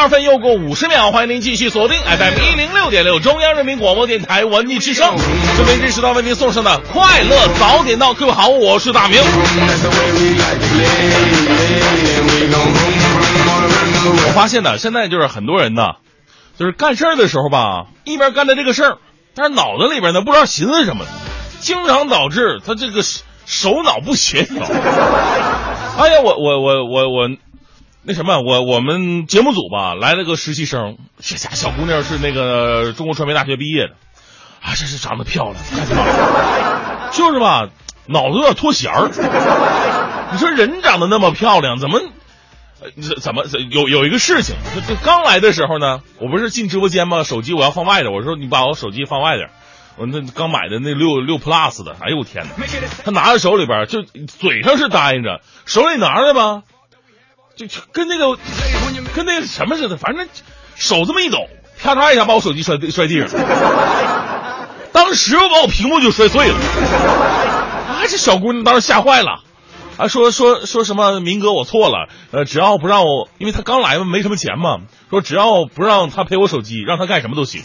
[0.00, 5.14] 二分，又过五十秒，欢迎您继续锁定 FM 一零六点六中央人民广播电台文艺之声，
[5.58, 9.20] 这边这时段为您送上的快乐早点到，各位好，我是大明。
[14.00, 15.82] 我发现呢，现在就是很多人呢，
[16.58, 18.96] 就是干事儿的时候吧，一边干着这个事儿，
[19.34, 21.04] 但是脑子里边呢不知道寻思什么，
[21.60, 23.02] 经常导致他这个
[23.44, 24.62] 手脑不协调。
[24.64, 27.28] 哎呀，我我我我我，
[28.02, 33.94] 那什么，我我们节目组吧来了个实习生，这家小姑娘是那个中国传媒大学毕业的，
[34.62, 35.56] 啊，真是长得漂亮？
[37.12, 37.68] 就是吧，
[38.06, 39.10] 脑子有点脱弦儿。
[40.32, 42.00] 你说人长得那么漂亮，怎么
[43.20, 47.22] 怎么有有一个事情，就就刚来的时候呢，我不是进直播间吗？
[47.22, 49.50] 手机我要放外头，我说你把我手机放外点。
[49.96, 52.52] 我那刚买的那六六 plus 的，哎呦我天哪！
[53.04, 56.62] 他拿在手里边，就嘴上是答应着，手里拿着吧，
[57.66, 58.38] 就跟那个
[59.14, 60.28] 跟那个什么似的，反正
[60.76, 61.48] 手这么一抖，
[61.82, 63.40] 啪嚓一下把我手机摔摔地上，
[64.92, 66.54] 当时把我屏幕就摔碎了。
[66.54, 69.42] 啊，这小姑娘当时吓坏了，
[69.96, 74.78] 啊，说说说什么明哥我错了，呃，只要不让我，因为他刚来嘛，没什么钱嘛，
[75.10, 77.62] 说只要不让他赔我手机，让他干什么都行。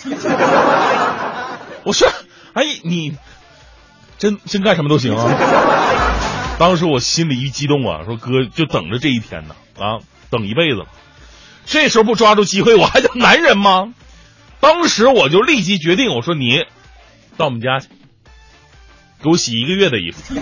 [1.83, 2.07] 我说，
[2.53, 3.15] 哎，你
[4.17, 5.31] 真真干什么都行啊！
[6.57, 9.99] 当时我心里一激动啊，说哥就等着这一天呢，啊，
[10.29, 10.85] 等一辈子了。
[11.65, 13.93] 这时候不抓住机会，我还叫男人吗？
[14.59, 16.63] 当时我就立即决定，我说你
[17.37, 17.87] 到我们家去，
[19.21, 20.35] 给我洗一个月的衣服，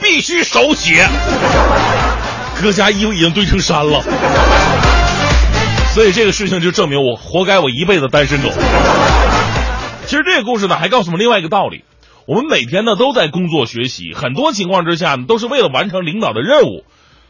[0.00, 0.94] 必须手洗。
[2.60, 4.02] 哥家衣服已经堆成山了，
[5.94, 8.50] 所以这个事情就证明我活该，我一辈子单身狗。
[10.06, 11.84] 其实这个故事呢，还告诉我们另外一个道理：
[12.26, 16.84] 我们每天呢都在工作学习，很多情况之下呢都是为了完成领导的任务。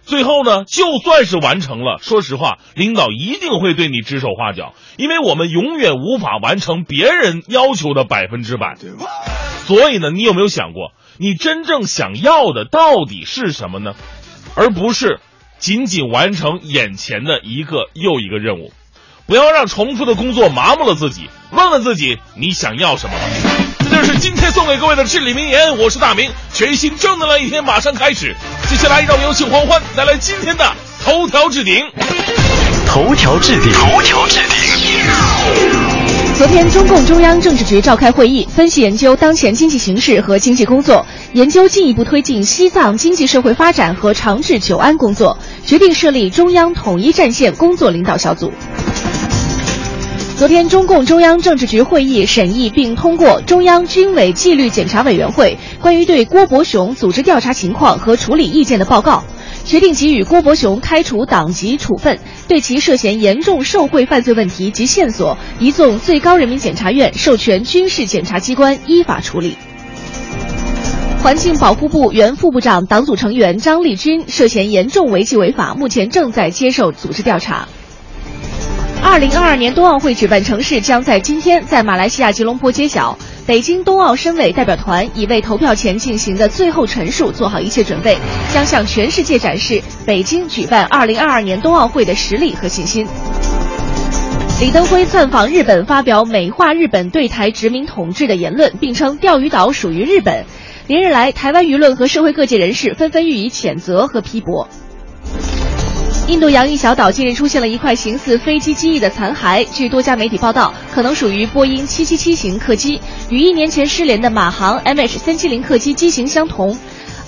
[0.05, 8.77] 最后呢，就算是完成了，说实话，领导一定会对你指手画脚，因为我们永远无法完成别人要求的百分之百。
[9.67, 13.95] 所以呢，你有没有想过，你真正想要的到底是什么呢？
[14.55, 15.21] 而不是
[15.59, 18.73] 仅仅完成眼前的一个又一个任务。
[19.25, 23.62] 不要让重复的工作麻木了自己，问问自己你想要什么。
[24.23, 25.77] 今天送给各位的至理名言。
[25.79, 28.33] 我是大明，全新正能量一天马上开始。
[28.71, 30.65] 接下来让我们有请黄欢带来今天的
[31.05, 31.75] 头条置顶。
[32.87, 34.57] 头条置顶，头条置顶。
[36.39, 48.53] 昨天，中共中央政治局召开会议，分析研究当前经济形势和经济工作，研究进一步推进西藏经济社会发展和长治久安工作，决定设立中央统一战线工作领导小组。
[50.37, 59.23] 昨天，中共中央政治局会议审议并通过中央军委纪律检查委员会关于对郭伯雄组织调查情况和处理意见的报告，
[59.65, 69.57] 决定给予郭伯雄开除党籍处分，对其涉嫌严重受贿犯罪问题及线索移送最高人民检察院授权军事检察机关依法处理。
[71.23, 77.69] 环境保护部原副部长、党组成员张立军涉嫌严重违纪违法，目前正在接受组织调查。
[79.05, 83.19] 二零二二年冬奥会举办城市将在今天在马来西亚吉隆坡揭晓。
[83.45, 88.17] 北京冬奥申委代表团已为投票前进行的最后陈述做好一切准备，
[88.55, 93.07] 将向全世界展示北京举办二零二二年冬奥会的实力和信心。
[94.61, 100.45] 李登辉窜访日本，发表美化日本对台殖民统治的言论，并称钓鱼岛属于日本。
[100.87, 104.69] 连日来，台湾舆论和社会各界人士纷纷予以谴责和批驳。
[106.29, 116.77] 印度洋一小岛近日出现了一块形似飞机机翼的残骸，据多家媒体报道，可能属于波音777型客机，与一年前失联的马航 MH370 客机机型相同。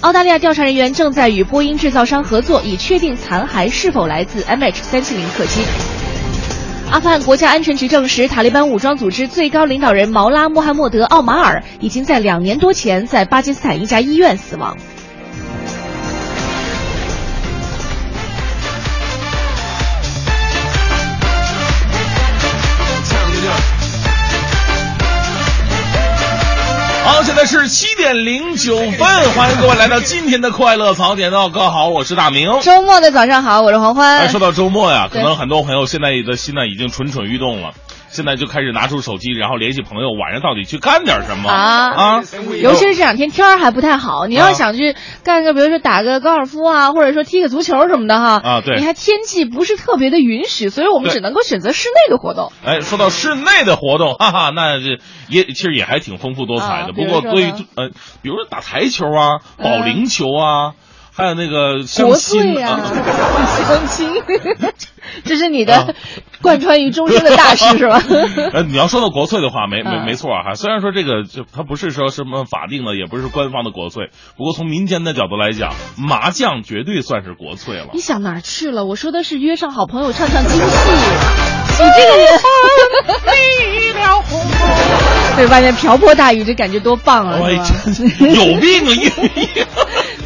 [0.01, 5.63] 澳大利亚调查人员正在与波音制造商合作，以确定残骸是否来自 MH370 客机。
[6.91, 14.77] 阿富汗国家安全局证实，塔利班武装组织最高领导人毛拉·穆罕默德·奥马尔已经在两年多前在巴基斯坦一家医院死亡。
[27.69, 28.99] 七点零九分，
[29.33, 31.49] 欢迎各位来到今天的快乐早点到。
[31.49, 32.61] 各位好，我是大明。
[32.61, 34.19] 周末的早上好，我是黄欢。
[34.19, 37.73] 哎，说到周末呀，可能很多朋友现在的心呢已经蠢蠢欲动了，
[38.15, 42.23] 现在就开始拿出手机，然后联系朋友，晚上到底去干点什么啊啊？
[42.63, 44.95] 尤其是这两天天儿还不太好，你要啊想去
[45.25, 52.53] 干个，比如说打个高尔夫啊，或者说踢个足球什么的哈，啊对你还天气不是特别的允许，所以我们只能够选择室内的活动。
[52.65, 56.85] 哎，说到室内的活动，哈哈，那这也其实也还挺丰富多彩的。
[56.85, 57.89] 啊不过对于呃，
[58.23, 60.75] 比如说打台球啊、保龄球啊，
[61.17, 62.93] 还有那个相国亲粹啊，啊。
[63.69, 64.11] 相亲，
[65.25, 65.95] 这是你啊的
[66.43, 68.03] 贯穿于终身的大事 是吧？
[68.53, 70.55] 呃，你要说到国粹的话，没没嗯没错啊哈。
[70.55, 78.01] 虽然说这个就它不是说什么法定的，也不是官方的国粹，不过从民间的角度来讲，麻将绝对算是国粹了你。
[78.01, 78.85] 想哪儿去了？
[78.85, 80.63] 我说的是约上好朋友唱唱京戏。
[81.77, 82.39] 你这个人，
[85.37, 87.39] 对外面瓢泼大雨，这感觉多棒啊！
[87.41, 88.93] 有病啊！
[89.35, 89.64] 你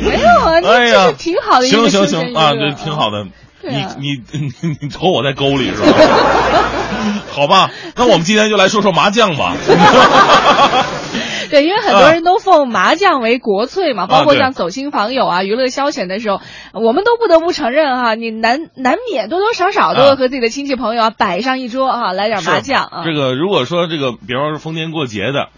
[0.01, 3.27] 没有啊，你哎呀这是挺好的一个行行行啊，这挺好的。
[3.61, 5.93] 你你你 你瞅我在沟里是吧？
[7.33, 9.55] 好吧，那我们今天就来说说麻将吧。
[11.51, 16.41] 对，因为很多人都奉麻将为国粹嘛，包括像走亲访友啊、娱乐消遣的时候，
[16.75, 23.03] 我们都不得不承认哈、你难难免多多少少都会啊和自己的亲戚朋友啊摆上一桌啊，来点麻将啊。
[23.05, 25.49] 这个如果说这个，比方说逢年过节的，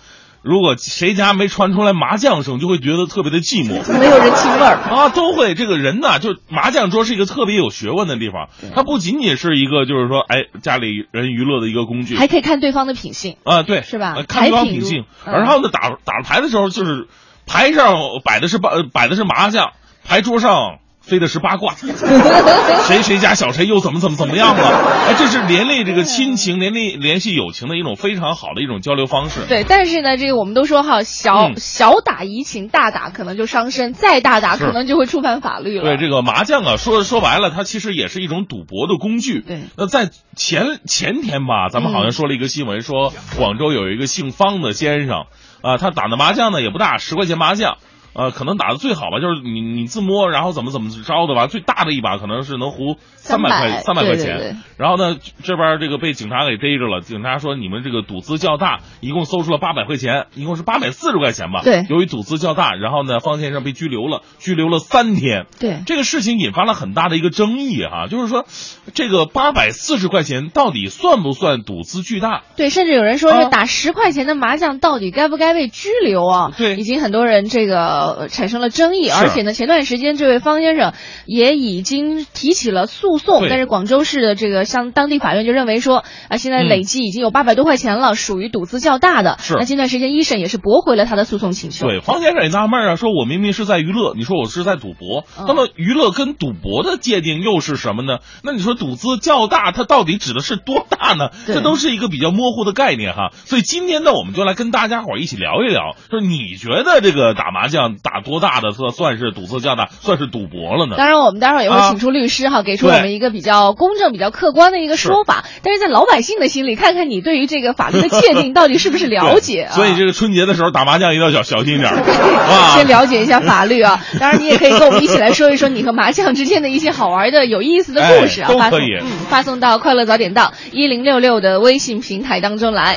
[0.43, 3.99] 如果谁家没传出来麻将声，就会觉得特别的寂寞。
[3.99, 4.77] 没有人情味儿。
[4.77, 5.55] 啊，都会。
[5.55, 13.37] 这个人呐，就麻将桌是一个特别有学问的地方，它不仅仅是一个就是说，哎，家里人娱乐的一个工具，还可以看对方的品性。
[13.45, 17.09] 啊，对，是吧呃看对方品性，嗯然后呢，打打牌的时候就是
[17.47, 17.95] 牌上
[18.25, 19.73] 摆的是摆的是麻将，
[20.05, 20.79] 牌桌上
[21.11, 21.75] 飞的是八卦，
[22.87, 24.63] 谁谁家小谁又怎么怎么怎么样了？
[25.09, 29.41] 哎，这是连累这个亲情、连累联系友情的一种非常好的一种交流方式。
[29.49, 35.83] 对，但是呢，这个我们都说哈，小、嗯小打怡情，大打可能就伤身，再大打可能就会触犯法律了。
[35.83, 39.41] 对这个麻将啊，说说白了，它其实也是一种赌博的工具。
[39.41, 45.25] 对那在前前天吧，咱们好像说了一个新闻，说广州有一个姓方的先生，
[45.63, 47.79] 啊、他打的麻将呢也不大，十块钱麻将。
[48.13, 51.47] 呃，可能打的最好吧，就是你你自摸，然后怎么怎么着的吧。
[51.47, 54.27] 最大的一把可能是能胡三百块三百块钱。
[54.27, 61.61] 对对对然后呢，这边这个被警察给逮着了，警察说你们这个赌资较大，一共搜出了八百块钱，一共是八百四十块钱吧。
[61.63, 65.47] 对由于赌资较大，然后呢，方先生被拘留了，拘留了三天。
[65.59, 68.47] 对这个事情引发了很大的一个争议哈、就是说，
[68.95, 72.43] 这个八百四十块钱到底算不算赌资巨大？
[72.57, 76.53] 对，甚至有人说，啊这打十块钱的麻将到底该不该被拘留啊？
[76.57, 80.93] 对已经很多人这个呃产生了争议，而且呢，前段时间这位方先生
[81.27, 89.37] 也已经提起了诉讼，但是广州市的这个像当地法院就认为说，啊，现在嗯累计已经有八百多块钱了，属于赌资较大的。
[89.41, 91.87] 是那近段时间一审也是驳回了他的诉讼请求。
[91.87, 98.19] 对，方先生也纳闷啊，说我明明是在娱乐，你说我是在赌博，嗯那么娱乐跟赌博的界定又是什么呢？
[98.43, 101.31] 那你说赌资较大，它到底指的是多大呢？
[101.47, 103.31] 这都是一个比较模糊的概念哈。
[103.33, 110.97] 所以今天呢，我们就来跟大家伙儿一起聊一聊，就是你觉得这个打麻将打多大的算算是赌资较大，算是赌博了呢？
[110.97, 115.45] 当然，我们待会儿也会啊请出律师哈，给出我们一个比较公正、比较客观的一个说法。
[115.63, 119.75] 但是在老百姓的心里，看看你对于这个法律的界定到底是不是了解啊？
[119.75, 121.97] 所以这个春节的时候打麻将一定要小小心一点儿，
[122.77, 124.01] 先了解一下法律啊。
[124.19, 128.49] 当然，你也可以跟我们一起来说一说你和麻将之间的一些好玩的、有意思的故事啊。
[128.59, 132.97] 发送嗯，发送到快乐早点到一零六六的微信平台当中来。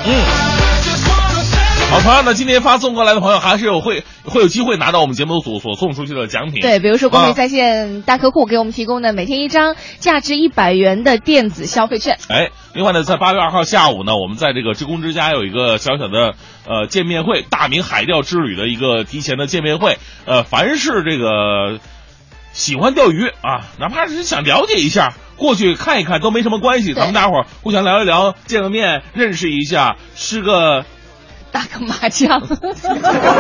[1.94, 6.60] 好，同样的，今天发送过来的朋友还是有会会有机会拿到我们节目组所送出去的奖品。
[6.60, 12.18] 对，比如说光啊美在线大客户给我们提供的每天一张价值一百元的电子消费券。
[12.30, 16.34] 哎，另外呢，在八月二号下午呢，我们在这个职工之家有一个小小的
[16.68, 20.00] 呃见面会，大明海钓之旅的一个提前的见面会。
[20.26, 21.80] 呃，凡是这个
[22.54, 26.96] 喜欢钓鱼啊，哪怕是想了解一下，过去看一看都没什么关系。
[26.96, 30.86] 咱们大伙儿互相聊一聊，见个面，认识一下，吃个
[31.54, 32.42] 打个麻将，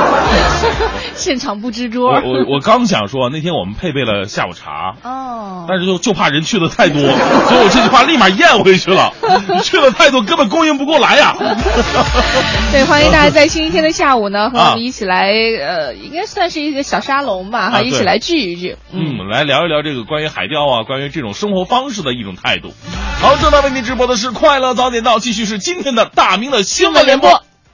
[1.15, 2.11] 现场布置桌。
[2.11, 9.11] 我我我刚想说，那天我们配备了下午茶，哦，但是就就怕人去的太多，所以我这句话立马咽回去了。
[9.49, 11.35] 你去的太多，根本供应不过来呀。
[12.71, 18.77] 对，欢迎大家在星期天的下午呢，和我啊们一起来，呃，应该算是一个小沙龙吧，哈，啊一起来聚一聚。
[18.91, 22.75] 嗯，来聊一聊这个关于海钓啊，关于这种生活方式的一种态度。
[23.19, 27.43] 好，正在为您直播的是《快乐早点到》，继续是今天的大明的新闻联播。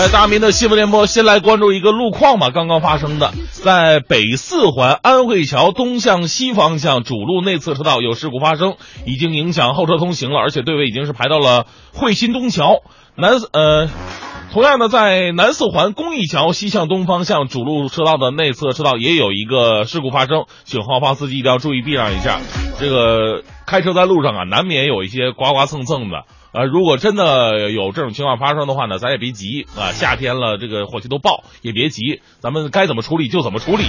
[0.00, 2.48] 呃，大明的新闻联播，先来关注一个路况吧。
[2.48, 12.80] 刚刚发生的，在北四环安慧桥东向西方向主路内侧车道有事故发生，已经影响后车通行了，而且队尾已经是排到了惠新东桥
[13.14, 13.90] 南呃。
[14.52, 22.40] 同样的，在南四环公益桥西向东方向主路车道的内侧车道也有一个事故发生，请后方司机一定要注意避让一下。
[22.78, 26.24] 这个开车在路上啊，难免有一些刮刮蹭蹭的。
[26.52, 29.92] 呃，如果真的有这种情况发生的话呢，咱也别急啊。
[29.92, 33.84] 夏天了，这个火气都爆，也别急，咱们该怎么处理就怎么处理。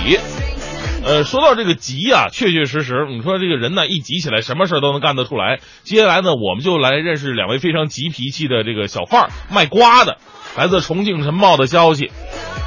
[1.04, 5.60] 呃，说到这个急啊，确确实实，你说这个人呢，一急起来，什么事都能干得出来。
[5.84, 10.18] 接下来呢，我们就来认识两位非常急脾气的这个小贩儿，卖瓜的。
[10.56, 12.12] 来自重庆晨报的消息，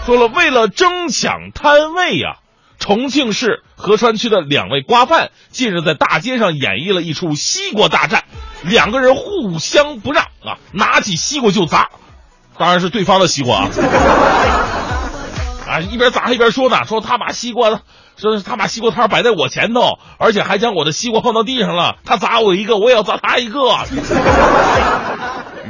[0.07, 2.39] 说了，为了争抢摊位呀、
[2.79, 8.25] 重庆市合川区的两位瓜贩近日在大街上演绎了一出西瓜大战，
[8.63, 11.89] 两个人互相不让啊，拿起西瓜就砸，
[12.59, 13.71] 当然是对方的西瓜啊。
[15.67, 17.81] 啊，一边砸一边说呢，说他把西瓜，
[18.19, 21.97] 说是他把西瓜摊摆在我前头，而且还将我的西瓜放到地上了。
[22.05, 23.61] 他砸我一个，我也要砸他一个。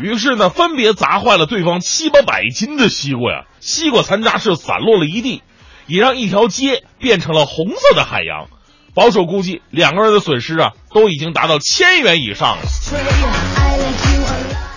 [0.02, 5.44] 于是呢，分别砸坏了对方七八百斤的西瓜呀，西瓜残渣是散落了一地，
[5.86, 8.48] 也让一条街变成了红色的海洋。
[8.94, 12.62] 保守估计，两个人的损失啊，都已经达到千元以上了。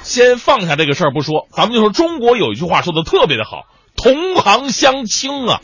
[0.04, 5.62] 先放下这个事儿不说，咱们就说中国有一句话说的特别的好，同行相轻啊。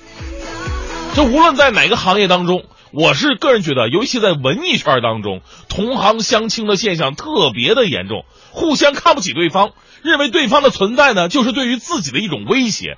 [1.15, 9.71] 这无论在哪个行业当中，我是个人觉得，尤其在文艺圈当中，同行相轻的现象特别的严重，互相看不起对方，
[10.03, 12.97] 认为对方的存在呢，就是对于自己的一种威胁。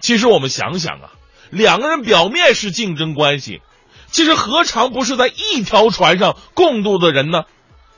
[0.00, 1.10] 其实我们想想啊，
[1.50, 3.60] 两个人表面是竞争关系，
[4.08, 7.44] 其实何尝不是在一条船上共度的人呢？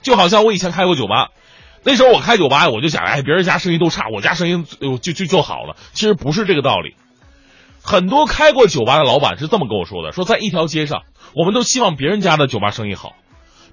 [0.03, 1.31] 就好像我以前开过酒吧，
[1.83, 5.76] 那时候我开酒吧，我就想，哎，别人家生意都差，我家生意就就就就好了。
[5.95, 6.95] 其实不是这个道理。
[7.83, 11.03] 很多开过酒吧的老板是这么跟我说的：说在一条街上，
[11.35, 13.15] 我们都希望别人家的酒吧生意好，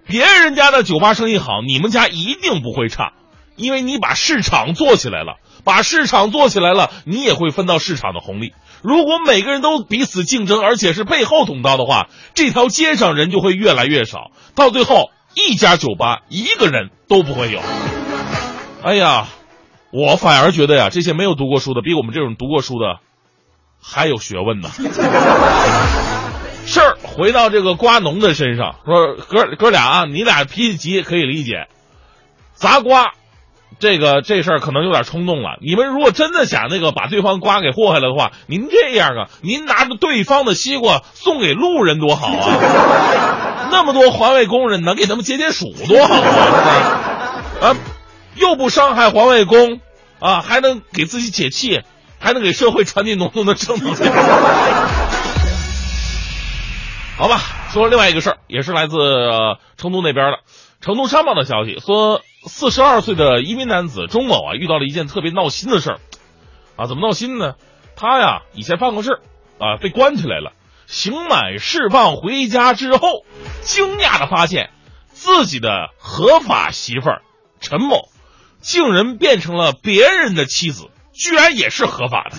[0.06, 3.14] 别人家的酒吧生意好，你们家一定不会差，
[3.56, 8.54] 因为你把市场做起来了，把市场做起来了，你也会分到市场的红利。
[8.82, 17.62] 如果每个人都彼此竞争，而且是背后捅刀的话，这条街上人就会越来越少，到最后一家酒吧一个人都不会有。
[18.84, 19.28] 哎呀，
[19.92, 23.00] 我反而觉得呀，这些没有读过书的，比我们这种读过书的
[23.82, 24.70] 还有学问呢。
[26.66, 31.68] 事儿回到这个瓜农的身上，说哥哥俩啊，你俩脾气急可以理解，
[32.54, 33.14] 砸瓜。
[33.80, 35.58] 这个这事儿可能有点冲动了。
[35.62, 43.68] 你们如果真的想那个把对方瓜给祸害了的话，您这样啊，您拿着对方的西瓜送给路人多好啊！
[43.72, 47.70] 那么多环卫工人能给他们解解暑多好啊！
[47.70, 47.76] 啊，
[48.36, 49.80] 又不伤害环卫工
[50.20, 51.82] 啊，还能给自己解气，
[52.20, 54.14] 还能给社会传递浓浓的正能量。
[57.18, 60.40] 好吧，说另外一个事儿，也是来自、呃成都那边的。
[60.82, 66.00] 成都商报的消息说，四十二岁的移民男子钟某啊，遇到了一件特别闹心的事儿，
[66.76, 67.56] 啊，怎么闹心呢？
[67.96, 69.20] 他呀，以前犯过事，
[69.60, 70.52] 啊，被关起来了，
[70.88, 73.24] 刑满释放回家之后，
[73.62, 74.72] 惊讶的发现，
[75.08, 77.22] 自己的合法媳妇儿
[77.62, 78.10] 陈某，
[78.60, 82.38] 竟然变成了别人的妻子，居然也是合法的。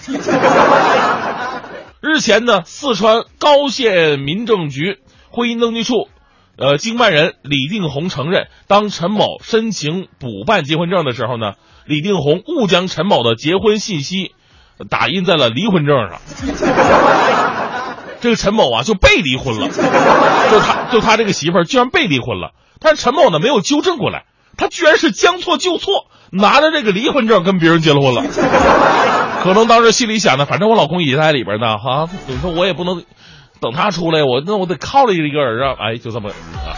[2.01, 4.99] 日前呢，四川高县民政局
[5.31, 6.09] 婚姻登记处，
[6.57, 14.33] 呃，经办人李定红承认，当陈某申请补办结婚证的时候呢，李定红误将陈某的结婚信息
[14.89, 16.21] 打印在了离婚证上。
[18.21, 24.25] 这个陈某啊，就被离婚了，就他就他这个媳妇儿居然被离婚了，但是陈某呢没有纠正过来，
[24.57, 28.23] 他居然是将错就错，拿着这个离婚证跟别人结了婚了。
[29.45, 33.05] 可能当时心里想的，反正我老公也在里边呢，哈，你说我也不能
[33.65, 36.77] 等他出来，我那我得靠着一个人啊，哎，就这么啊。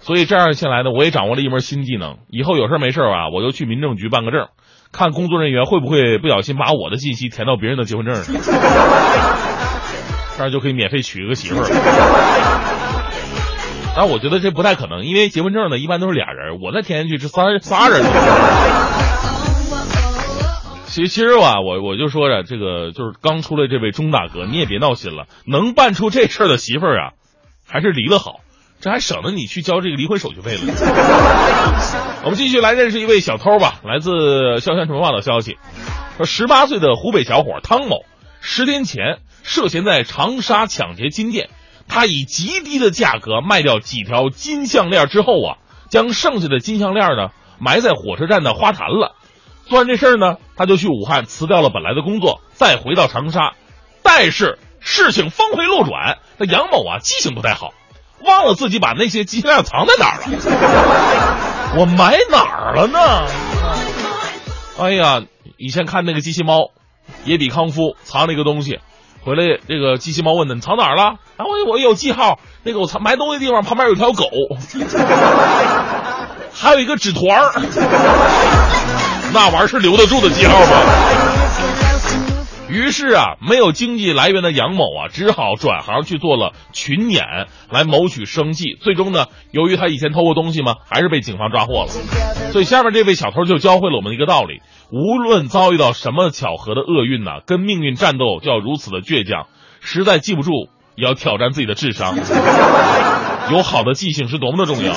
[0.00, 4.48] 所以这样下来呢，我也掌握了一门新技能，以后有事没事吧，我就去民政局办个证，
[4.92, 8.34] 看工作人员会不会不小心把我的信息填到别人的结婚证上，
[10.36, 11.68] 这样就可以免费娶一个媳妇儿。
[13.96, 18.02] 但我觉得这不太可能，因为结婚证呢一般都是俩人，我再填进去这仨仨人。
[20.94, 27.10] 其其实吧，我我就说着这个就是刚出来这位钟大哥，你也别闹心了，能办出这事儿的媳妇儿啊，
[27.66, 28.36] 还是离了好，
[28.80, 30.60] 这还省得你去交这个离婚手续费了。
[32.22, 35.56] 我们继续来认识一位小偷吧，来自萧山晨报的消息，
[36.16, 38.04] 说十八岁的湖北小伙汤某，
[38.40, 41.50] 十天前涉嫌在长沙抢劫金店，
[41.88, 45.58] 他以极低的价格卖掉几条金项链之后啊，
[45.90, 49.16] 将剩下的金项链呢埋在火车站的花坛了。
[49.68, 53.52] 做完这事儿呢，他就去武汉辞掉了本来的工作，再回到长沙。
[54.02, 57.72] 但是事情峰回路转，那杨某啊记性不太好，
[58.22, 60.26] 忘了自己把那些金项链藏在哪儿了。
[61.80, 62.98] 我埋哪儿了呢？
[64.78, 65.22] 哎呀，
[65.56, 66.70] 以前看那个机器猫，
[67.24, 68.80] 野比康夫藏了一个东西，
[69.24, 71.16] 回来这个机器猫问他你藏哪儿了？
[71.36, 74.28] 啊，我我有记号，那个我藏埋东西的地方旁边有条狗，
[76.52, 77.52] 还有一个纸团儿。
[79.34, 80.80] 那玩意儿是留得住的记号吗？
[82.68, 87.24] 于是啊，没有经济来源的杨某啊，只好转行去做了群演，
[87.68, 88.76] 来谋取生计。
[88.80, 91.88] 最终呢，由于他以前偷过东西嘛，还是被警方抓获了。
[92.52, 94.60] 所以下面这位小偷就教会了我们一个道理：
[94.92, 99.48] 无论遭遇到什么巧合的厄运呢，跟命运战斗就要如此的倔强。
[99.80, 102.16] 实在记不住，也要挑战自己的智商。
[103.50, 104.94] 有好的记性是多么的重要。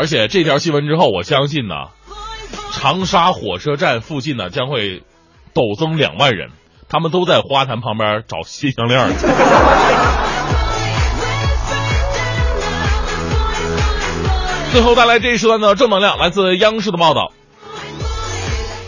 [0.00, 1.74] 而且这条新闻之后，我相信呢，
[2.72, 5.02] 长沙火车站附近呢将会
[5.52, 6.48] 陡增两万人，
[6.88, 8.98] 他们都在花坛旁边找新项链
[14.72, 17.34] 最后带来这一时段的正能量，来自央视的报道。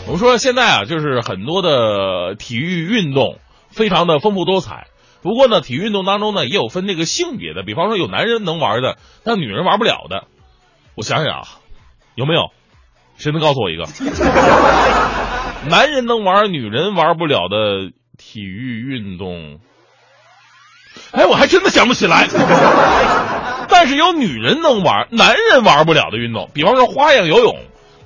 [0.07, 3.37] 我们说现在啊，就是很多的体育运动
[3.69, 4.87] 非常的丰富多彩，
[5.21, 10.25] 不过呢，体育运动当中呢也有分这个性别的，比方说有男人能玩的，但女人玩不了的。
[10.95, 11.47] 我想想啊，
[12.15, 12.51] 有没有？
[13.17, 13.83] 谁能告诉我一个？
[15.69, 19.59] 男人能玩，女人玩不了的体育运动？
[21.11, 22.27] 哎，我还真的想不起来。
[23.69, 27.55] 但是有女人能玩，男人玩不了的运动，比方说花样游泳，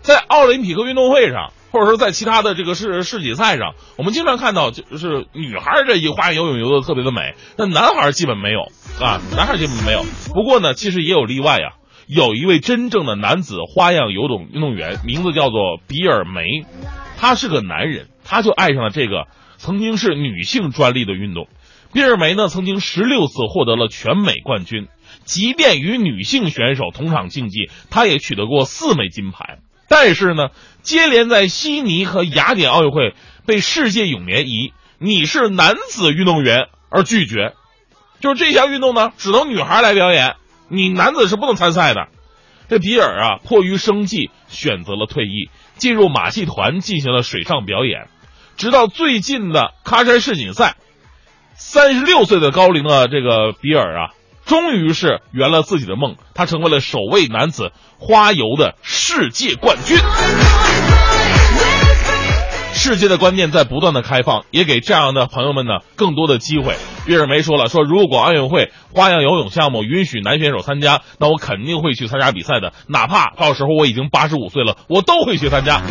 [0.02, 8.62] 在奥林匹克运动会上，或者说在其他的这个世世锦赛上，我们经常看到，就是女孩这一花样游泳游的特别的美，但男孩基本没有
[9.04, 10.06] 啊，男孩基本没有。
[10.34, 11.74] 不过呢，其实也有例外呀。
[12.08, 16.65] 有一位真正的男子花样游泳运动员，名字叫做比尔梅，
[17.17, 21.50] 他是个男人，他就爱上了这个曾经是女性专利的运动。
[21.91, 24.88] 比尔梅呢，曾经十六次获得了全美冠军，
[25.26, 29.60] 即便与女性选手同场竞技，他也取得过四枚金牌。
[29.89, 30.48] 但是呢，
[30.82, 33.15] 接连在悉尼和雅典奥运会
[33.46, 37.54] 被世界泳联以你是男子运动员而拒绝，
[38.22, 40.36] 就是这项运动呢，只能女孩来表演。
[40.70, 42.08] 你男子是不能参赛的，
[42.70, 48.10] 这比尔啊，迫于生计选择了退役，进入马戏团进行了水上表演，
[48.58, 50.76] 直到最近的喀山世锦赛，
[51.56, 54.14] 三十六岁的高龄的这个比尔啊，
[54.46, 59.98] 终于是圆了自己的梦，他成为了首位男子花游的世界冠军。
[62.88, 66.73] 世界的观念在不断的开放，也给这样的朋友们呢更多的机会。
[67.06, 75.82] 比尔梅说了，说如果奥运会花样游泳项目允许男选手参加，那我肯定会去参加比赛的，哪怕到时候我已经八十五岁了，我都会去参加。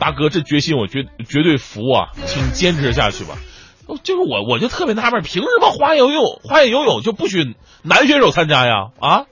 [0.00, 3.36] 大哥，这决心我绝绝对服啊，请坚持下去吧。
[4.02, 8.88] 就是我，我就特别纳闷，凭什么花样游泳花样游泳就不许男选手参加呀？
[9.00, 9.24] 啊，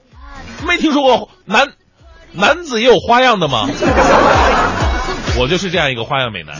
[0.67, 1.73] 没听说过男
[2.31, 3.67] 男子也有花样的吗？
[5.39, 6.53] 我就是这样一个花样美男。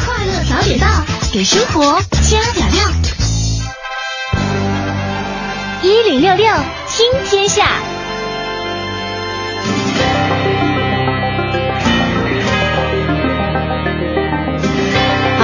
[0.00, 0.86] 快乐早点到，
[1.30, 2.88] 给生活加点料。
[5.82, 6.54] 一零六六
[6.88, 7.93] 听天下。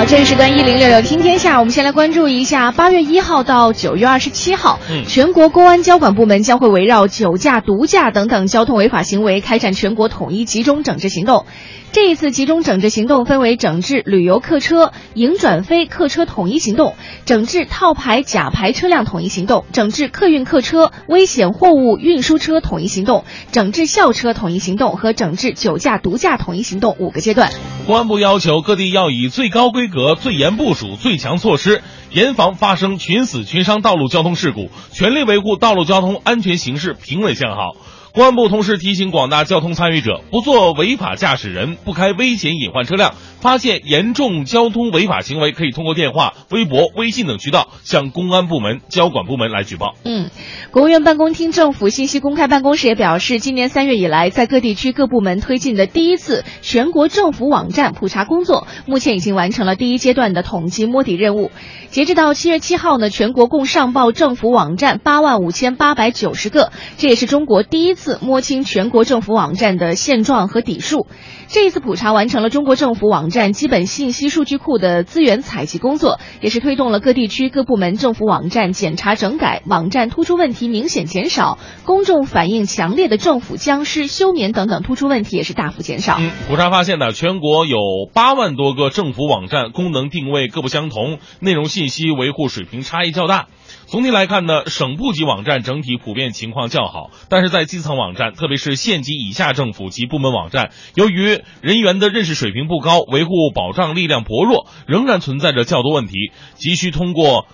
[0.01, 11.45] 好，这一时段一零六六听天下，我们先来关注一下八月一号到九月二十七号，嗯全国公安交管部门将会围绕酒驾、毒驾等等交通违法行为开展全国统一集中整治行动。
[11.93, 27.51] 这一次集中整治行动分为整治旅游客车、营转非客车统一行动、整治套牌假牌车辆统一行动、整治客运客车、危险货物运输车统一行动、整治校车统一行动和整治酒驾、毒驾统一行动五个阶段。
[27.89, 37.73] 公安部要求各地要以最高规格、最严部署、最强措施，严防发生群死群伤道路交通事故，全力维护道路交通安全形势平稳向好。
[38.13, 43.15] 公安部同时提醒广大交通参与者，不做违法驾驶人，不开危险隐患车辆。
[43.41, 49.95] 发现严重交通违法行为，可以通过电话、微博、微信等渠道向公安部门、交管部门来举报。
[50.05, 50.31] 嗯，
[50.71, 61.51] 国务院办公厅政府信息公开办公室也表示，今年三月以来，在各地区各部门推进的第一次全国政府网站普查工作，目前已经完成了第一阶段的统计摸底任务。
[61.89, 71.09] 截止到七月七号呢，全国共上报政府网站八万五千八百九十个，这也是中国第一次摸清全国政府网站的现状和底数。
[71.49, 86.17] 这一次普查完成了中国政府网站基本信息数据库的资源采集工作，也是推动了各地区各部门政府网站检查整改、网站突出问题明显减少、公众反映强烈的政府僵尸、休眠等等突出问题也是大幅减少。
[86.19, 87.79] 嗯，普查发现呢，全国有
[88.13, 93.47] 八万多个政府网站功能定位各不相同，内容信息维护水平差异较大。
[93.91, 107.49] 总体来看呢，省部级网站整体普遍情况较好，但是在基层网站，特别是县级以下政府及部门网站，由于人员的认识水平不高，维护保障力量薄弱，仍然存在着较多问题，急需通过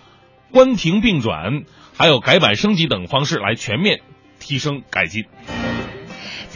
[0.53, 1.62] 关停并转、
[1.96, 4.01] 还有改版升级等方式来全面
[4.38, 5.25] 提升改进。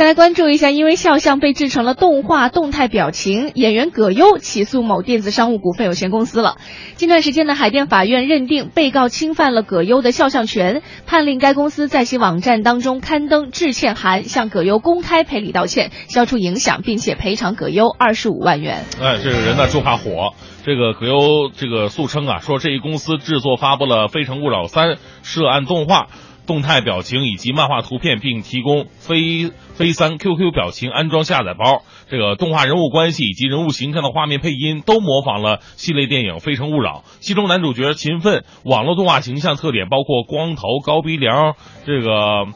[0.00, 6.56] 再来关注一下，因为肖像被制成了动画动态表情，演员葛优起诉某电子商务股份有限公司了。
[6.94, 18.86] 近段时间呢，海淀法院认定被告侵犯了葛优的肖像权，判令该公司在其网站当中刊登致歉函，向葛优公开赔礼道歉，消除影响，并且赔偿葛优二十五万元。
[19.02, 20.30] 哎，这个人呢就怕火。
[20.64, 26.06] 这个葛优这个诉称啊，说这一公司制作发布了《非诚勿扰三》涉案动画。
[26.46, 31.84] 动态表情以及漫画图片，并提供非飞三 QQ 表情安装下载包。
[32.10, 37.02] 这个动画人物关系以及人物形象的画面配音都模仿了系列电影《非诚勿扰》。
[37.20, 41.54] 其中男主角勤奋，网络动画形象特点包括光头、高鼻梁，
[41.86, 42.46] 这个。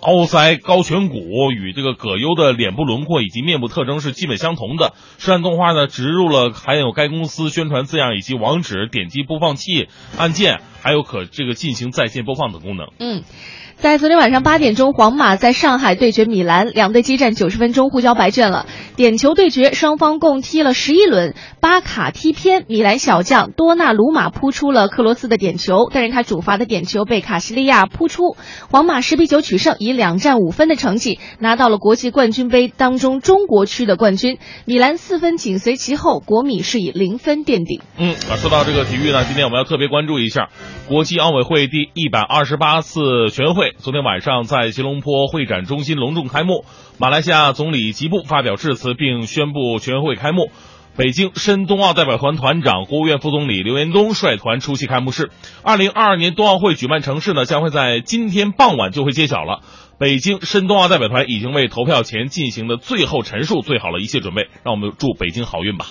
[0.00, 4.94] 凹腮、高颧骨与这个葛优的脸部轮廓以及面部特征是基本相同的。
[5.18, 12.92] 涉案动画呢，植入了含有该公司宣传字样以及网址，点击播放器按键，还有可这个进行在线播放等功能。
[13.00, 13.24] 嗯。
[13.80, 18.66] 在昨天晚上八点钟，皇马在上海对决米兰，两队激战九十分钟，互交白卷了。
[18.96, 28.36] 点球对决，双方共踢了十一轮，巴卡踢偏，米兰小将多纳鲁马扑出了克罗斯的点球，但是他主罚的点球被卡西利亚扑出，
[28.68, 34.38] 皇马十比九取胜，以两战五分的成绩拿到了国际冠军杯当中中国区的冠军。
[34.64, 37.80] 米兰四分紧随其后，国米是以零分垫底。
[37.96, 40.48] 嗯啊，说到这个体育呢，今天我们要特别关注一下
[40.88, 43.67] 国际奥委会第一百二十八次全会。
[43.76, 46.64] 昨天晚上在吉隆坡会展中心隆重开幕，
[46.98, 50.50] 马来西亚总理吉布发表致辞并宣布全会开幕。
[50.96, 55.30] 北京申冬奥代表团团长、国务院副总理刘延东率团出席开幕式。
[55.62, 59.60] 二零二二年冬奥会举办城市呢，将会在今天傍晚就会揭晓了。
[59.98, 65.86] 北京申冬奥代表团已经为投票前进行的最后陈述做好了一切准备，让我们祝北京好运吧。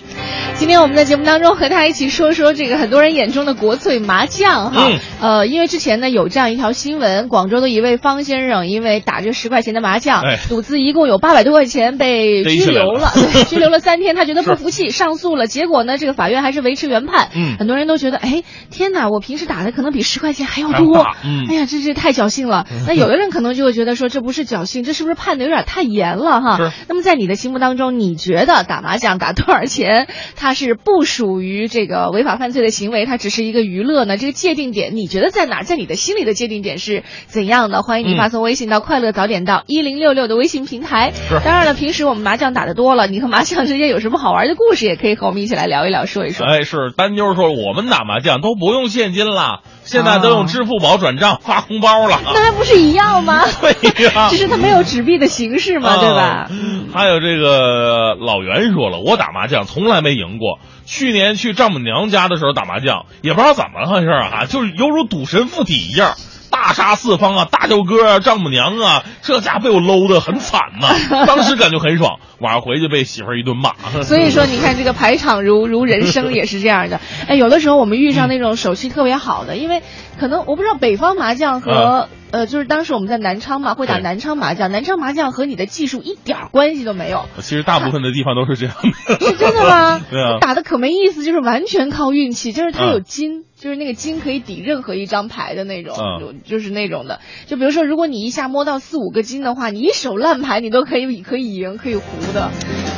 [0.54, 13.12] 今天我们在节目当中和他一起说说这个很多人眼中的国粹麻将哈，嗯、呃，因为之前呢有这样一条新闻，广州的一位方先生因为打这十块钱的麻将，哎、赌资一共有八百多块钱被拘留了，了
[13.44, 17.28] 拘留了三天，他觉得不服气，上诉了，结果呢这个法院还是维持原判。
[17.34, 21.44] 嗯，很多人都觉得，哎，天哪，我平时打的可能比十块钱还要多，嗯。
[21.50, 22.66] 哎呀，这这太侥幸了。
[22.86, 24.84] 那有的人可能就会觉得说，这不是侥幸。
[24.84, 26.56] 这是不是判的有点太严了哈？
[26.56, 26.70] 是。
[26.88, 34.16] 那么在你的心目当中，你觉得打麻将打多少钱，它是不属于这个违法犯罪的行为，它只是一个娱乐呢？
[34.16, 35.62] 这个界定点你觉得在哪？
[35.62, 37.82] 在你的心里的界定点是怎样的？
[37.82, 41.12] 欢迎你发送微信到“快乐早点到一零六六”的微信平台。
[41.28, 41.40] 是。
[41.44, 46.46] 当然了，平时我们麻将打的多了，你和麻将之间有什么好玩的故事，也可以和我们一起来聊一聊，说一说。
[46.46, 52.20] 哎，是丹妞说我们打麻将都不用现金了，现在都用支付宝转账发红包了。
[52.24, 53.42] 那还不是一样吗？
[53.60, 56.50] 对呀，只是它没有纸币的形式嘛，对吧？
[56.92, 60.58] 还有这个老袁说了，我打麻将从来没赢过。
[60.84, 66.14] 去年去丈母娘家的时候打麻将，也不知道怎么回事啊，就是犹如赌神附体一样，
[66.50, 70.88] 大杀四方啊，大舅哥啊，丈母娘啊，这家被我搂的很惨呐、
[71.26, 73.72] 当时感觉很爽，晚上回去被媳妇儿一顿骂。
[74.04, 77.00] 所以说，你看这个排场如如人生也是这样的。
[77.28, 79.82] 哎，有的时候我们遇上那种手气特别好的，因为
[80.18, 87.24] 可能我不知道北方麻将和、呃，就是当时我们在南昌嘛，会打南昌麻将，南昌麻将和你的技术一点儿关系都没有。
[87.38, 89.14] 其实大部分的地方都是这样的。
[89.24, 89.98] 是真的吗？
[90.10, 90.38] 对啊。
[90.40, 95.96] 打的可没意思，就是完全靠运气，就是它嗯有金，就是那个金可以抵任何一张牌的那种，
[96.44, 97.20] 就是那种的。
[97.46, 102.02] 就比如说，如果你一下摸到四五个金的话，你一手烂牌你都可以可以赢，可以胡
[102.34, 102.50] 的。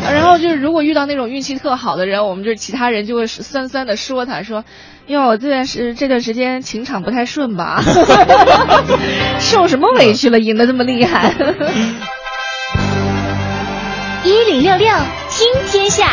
[0.02, 4.64] 然后就是如果遇到那种运气特好的人，我们就是其他人就会酸酸的说他说。
[5.11, 7.83] 哟，我这段时这段时间情场不太顺吧？
[9.40, 11.35] 受什么委屈了，赢得这么厉害？
[14.23, 14.88] 一零六六
[15.29, 16.07] 听天下，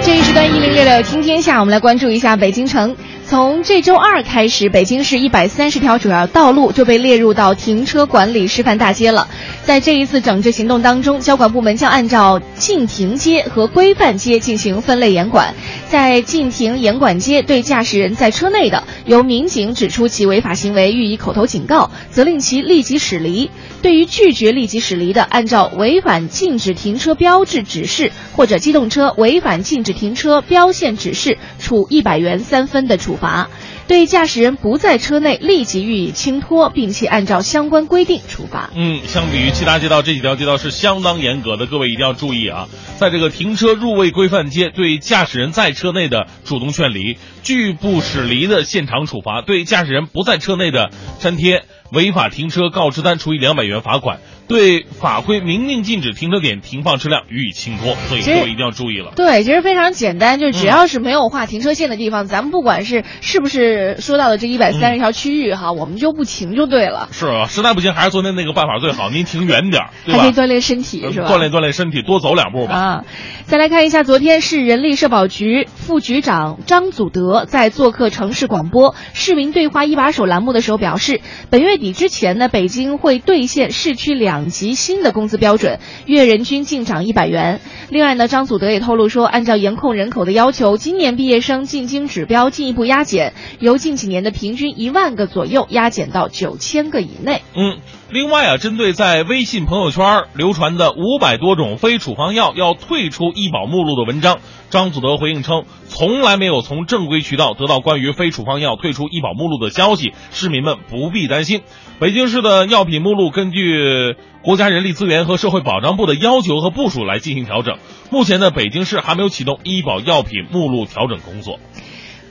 [0.00, 2.96] 这一时段一零六六听天下，我们来关注一下北京城。
[3.26, 9.28] 从这周二开始，北京市一百三十条主要道路就被列入到停车管理示范大街了。
[9.64, 15.54] 在这一次整治行动当中，交管部门将按照禁停街和规范街进行分类严管。
[15.88, 23.50] 在禁停严管街，对驾驶人在车内的，由民警指出其违法行为，予以口头警告，责令其立即驶离。
[23.80, 33.48] 对于拒绝立即驶离的，按照违反禁止停车标志指示或者机动车违反禁止停车标线指示，处一百元三分的处罚。
[33.86, 38.70] 对驾驶人不在车内立即予以轻拖，并且按照相关规定处罚。
[38.74, 42.68] 嗯，相比于其他街道，这几条街道是相当严格的，各位一定要注意啊！
[42.96, 50.88] 在这个停车入位规范街，对驾驶人在车内的主动劝离、拒不驶离的现场处罚；对驾驶人不在车内的
[51.20, 54.16] 粘贴、违法停车告知单处以两百元罚款；
[54.48, 57.94] 对法规明令禁止停车点停放车辆予以轻拖。
[57.94, 59.12] 所以各位一定要注意了。
[59.16, 70.20] 对，其实非常简单，就是只要是没有划停车线的地方，咱们不管是是不是说到的这一百三十条区域哈，我们就不停就对了，是啊，实在不行还是昨天那个办法最好，您停远点儿，对吧？
[70.20, 71.28] 还可以锻炼身体，是吧？
[71.28, 72.74] 锻炼锻炼身体，多走两步吧。
[72.74, 73.04] 啊，
[73.44, 87.60] 再来看一下，昨天市人力社保局副局长张祖德在做客城市广播“市民对话一把手”栏目的时候表示，本月底之前呢，北京会兑现市区两级新的工资标准，月人均净涨一百元。
[87.88, 97.42] 另外呢，张祖德也透露说，按照严控人口的要求，今年毕业生进京指标进一步压减，由近几年的平均一万个左右压减到九千个以内。
[97.54, 97.78] 嗯，
[98.14, 104.38] 另外啊，针对在微信朋友圈流传的五百多种非处方药要退出医保目录的文章，
[104.70, 111.62] 张祖德回应称，从来没有从正规渠道得到关于非处方药退出医保目录的消息，市民们不必担心。
[111.98, 117.78] 北京市的药品目录根据国家人力资源和社会保障部的要求和部署来进行调整。
[118.12, 121.58] 目前呢，北京市还没有启动医保药品目录调整工作。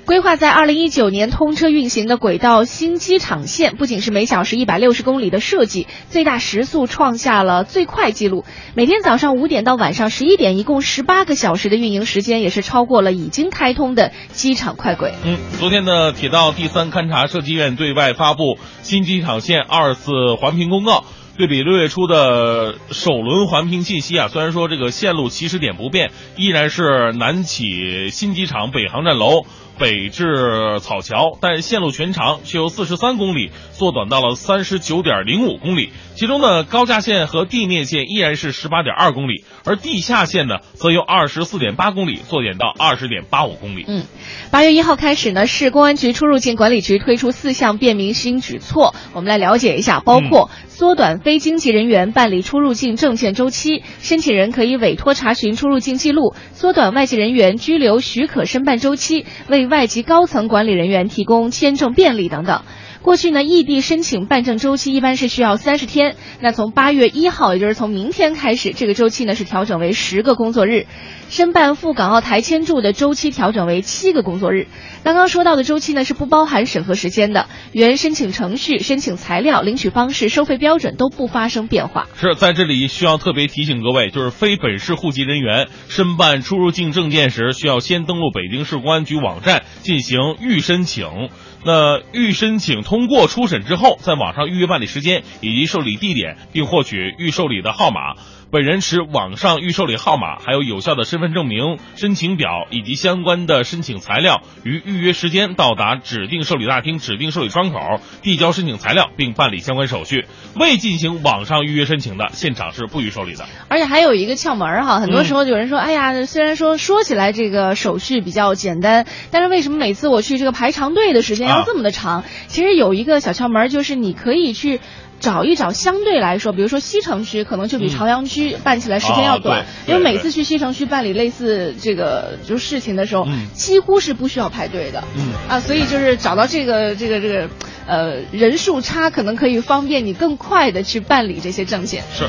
[0.06, 8.44] 规划在二零一九年通车运行的轨道新机场线，不仅是每小时一百六十公里的设计，最大时速创下了最快纪录。
[8.76, 15.14] 每天早上五点到晚上十一点，一共十八个小时的运营时间，也是超过了已经开通的机场快轨。
[15.24, 21.06] 嗯，昨天的铁道第三勘察设计院对外发布新机场线二次环评公告。
[21.36, 29.42] 对比六月初的首轮环评信息啊，虽然说这个线路起始点不变，依然是南起新机场北航站楼。
[29.78, 35.90] 北至草桥，但线路全长却由四十三公里缩短到了三十九点零五公里。
[36.16, 43.84] 其中呢，高架线和地面线依然是十八点二公里，而地下线呢，则由二十四点八公里缩减到二十点八五公里。
[43.88, 44.04] 嗯，
[44.52, 62.64] 八月一号开始呢，市公安局出入境管理局推出四项便民新举措，我们来了解一下，包括缩短非经济人员办理出入境证件周期，申请人可以委托查询出入境记录；缩短外籍人员居留许可申办周期，为外籍高层管理人员提供签证便利等等。
[63.04, 70.88] 过去呢，异地申请办证周期一般是需要三十天，那从八月一号，也就是从明天开始，这个周期呢是调整为十个工作日。
[71.30, 74.68] 申办赴港澳台签注的周期调整为七个工作日。
[75.04, 82.08] 刚刚说到的周期呢是不包含审核时间的，原申请程序、申请材料、领取方式、收费标准都不发生变化。
[82.16, 91.30] 是在这里需要特别提醒各位，就是非本市户籍人员申办出入境证件时，需要先登录北京市公安局网站进行预申请。
[91.66, 98.16] 那预申请通过初审之后，在网上预约办理时间以及受理地点，并获取预受理的号码。
[98.54, 107.80] 本人持网上预受理号码，还有有效的身份证明、申请表以及相关的申请材料，于预约时间到达指定受理大厅指定受理窗口，
[108.22, 110.28] 递交申请材料并办理相关手续。
[110.56, 113.44] 未进行网上预约申请的，现场是不予受理的。
[113.70, 122.24] 而且还有一个窍门儿哈，很多时嗯候有人说，哎呀，虽然说说起来这个手续比较简单，但是为什么每次我去这个排长队的时间要啊这么的长？
[122.46, 124.80] 其实有一个小窍门，就是你可以去。
[125.24, 135.02] 找一找相对来说，比如说西城区可能就比嗯朝阳区办起来时间要短，因为每次去西城区办理类似这个就是事情的时候，嗯几乎是不需要排队的。
[135.16, 137.50] 嗯啊，所以就是找到这个这个这个，
[137.88, 142.04] 呃，人数差可能可以方便你更快的去办理这些证件。
[142.14, 142.28] 是。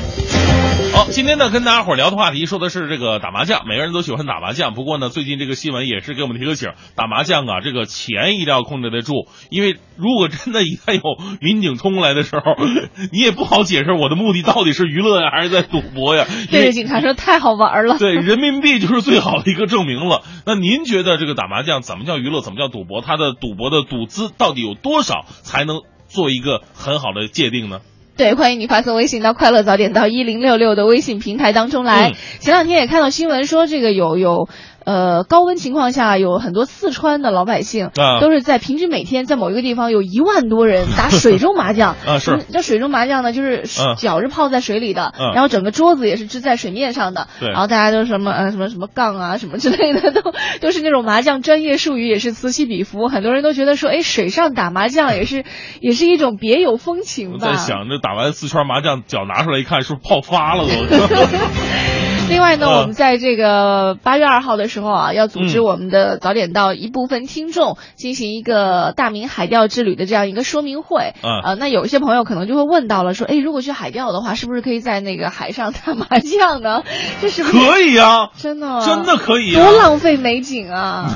[0.93, 4.73] 好，今天呢，跟大家伙聊的话题说的是这个打麻将，每个人都喜欢打麻将。
[4.73, 11.01] 不过呢，最近这个新闻也是给我们提个醒，打麻将啊，这个钱一定要控制得住，因为如果真的一旦有
[11.41, 12.55] 民警冲过来的时候，
[13.11, 16.25] 你也不好解释我的目的到底是娱乐呀，还是在赌博呀？
[16.49, 17.97] 对着警察说太好玩了。
[17.97, 20.23] 对，人民币就是最好的一个证明了。
[20.45, 23.01] 那您觉得这个打麻将怎么叫娱乐，怎么叫赌博？
[23.01, 27.81] 它的赌博的赌资到底有多少才能做一个很好的界定呢？
[28.17, 32.11] 对，欢迎你发送微信到“快乐早点到一零六六”的微信平台当中来。
[32.11, 34.47] 嗯前两天也看到新闻说，这个有有
[34.85, 41.95] 呃高温情况下，有很多四川的老百姓、啊都是在平均每天在某一个地方有一万多人打 水中麻将。
[42.05, 47.27] 啊是嗯这水中麻将呢，就是嗯脚是泡在水里的，嗯然后整个桌子也是支在水面上的。
[47.39, 53.07] 对然后大家都什么呃什么什么杠啊什么之类的， 都都是那种麻将专业术语，也是此起彼伏。
[53.07, 55.43] 很多人都觉得说，哎，水上打麻将也是
[55.81, 57.37] 也是一种别有风情吧。
[57.41, 62.04] 我在想，着打完四圈麻将，脚拿出来一看，是不是泡发了都？
[62.29, 65.63] 另外呢，嗯我们在这个八月二号的时候啊，要组织嗯。
[65.63, 71.13] 我们的早点到一部分听众进行一个大明海钓之旅的这样一个说明会。
[71.21, 71.41] 嗯。
[71.43, 76.83] 呃，那有一些朋友可能就会问到了，说，哎，如果去海钓的话，是不是可以在那个海上打麻将呢？
[77.21, 81.15] 这是可以啊、真的真的可以、多浪费美景啊！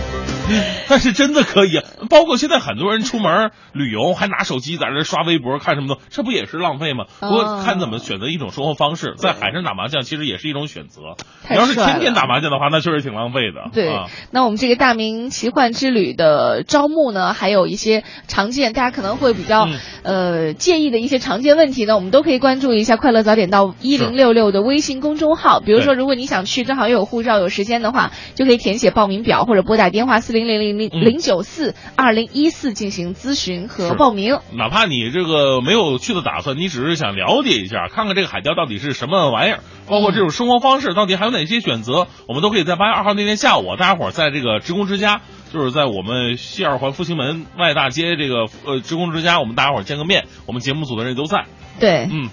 [0.88, 7.04] 但是真的可以啊，包括现在很多人出门旅游还拿手机在这刷微博看什么的，这不也是浪费吗？
[7.20, 11.02] 不过哦看怎么选择一种生活方式，在海上打麻将其实也是一种选择。
[11.44, 13.70] 太你要是天天打麻将的话，那确实挺浪费的。
[13.72, 25.60] 对，啊那我们这个大明奇幻之旅的招募呢，还有一些常见大家可能会比较、嗯呃介意的一些常见问题呢，我们都可以关注一下“快乐早点到一零六六”的微信公众号。
[25.60, 34.38] 比如说，如果你想去，正好又有护照有时间的话，就可以填写报名表或者拨打电话四零零零零零零九四二零一四进行咨询和报名。
[34.52, 45.22] 哪怕你这个没有去的打算，你只是想了解一下，看看这个海钓到底是什么玩意儿，包括这种生活方式到底还有哪些选择，我们都可以在八月二号那天下午，大家伙儿在这个职工之家，
[45.52, 51.44] 就是在我们西二环复兴门外大街这个呃职工之家，我们大家伙儿见个面，我们节目组的人都在。
[51.80, 52.28] 对，嗯，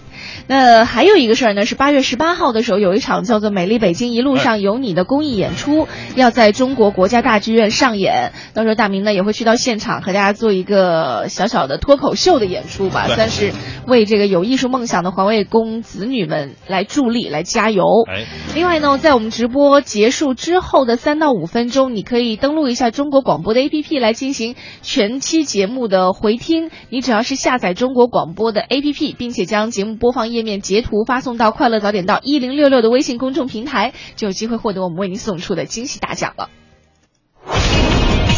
[0.47, 8.33] 那还有一个事儿呢，是八月十八号的时候，有一场叫做《美丽北京一路上有你》的公益演出，要在中国国家大剧院上演。
[8.53, 13.53] 到时候大明呢也会去到现场和大家做一个小小的脱口秀的演出吧，算是
[13.87, 17.83] 为这个有艺术梦想的环卫工子女们来助力、来加油。
[18.07, 26.69] 哎，另外呢，在我们直播结束之后的三到五分钟，你可以登录一下中国广播的 APP 来进行全期节目的回听。
[26.89, 36.49] 你只要是下载中国广播的 APP，并且且将节目播放页面截图发送到“快乐早点到一零六六”的微信公众平台，就有机会获得我们为您送出的惊喜大奖了。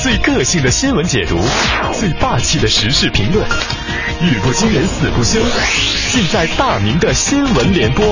[0.03, 1.37] 最个性的新闻解读，
[1.93, 5.39] 最霸气的时事评论，语不惊人死不休，
[6.11, 8.03] 尽在大明的新闻联播。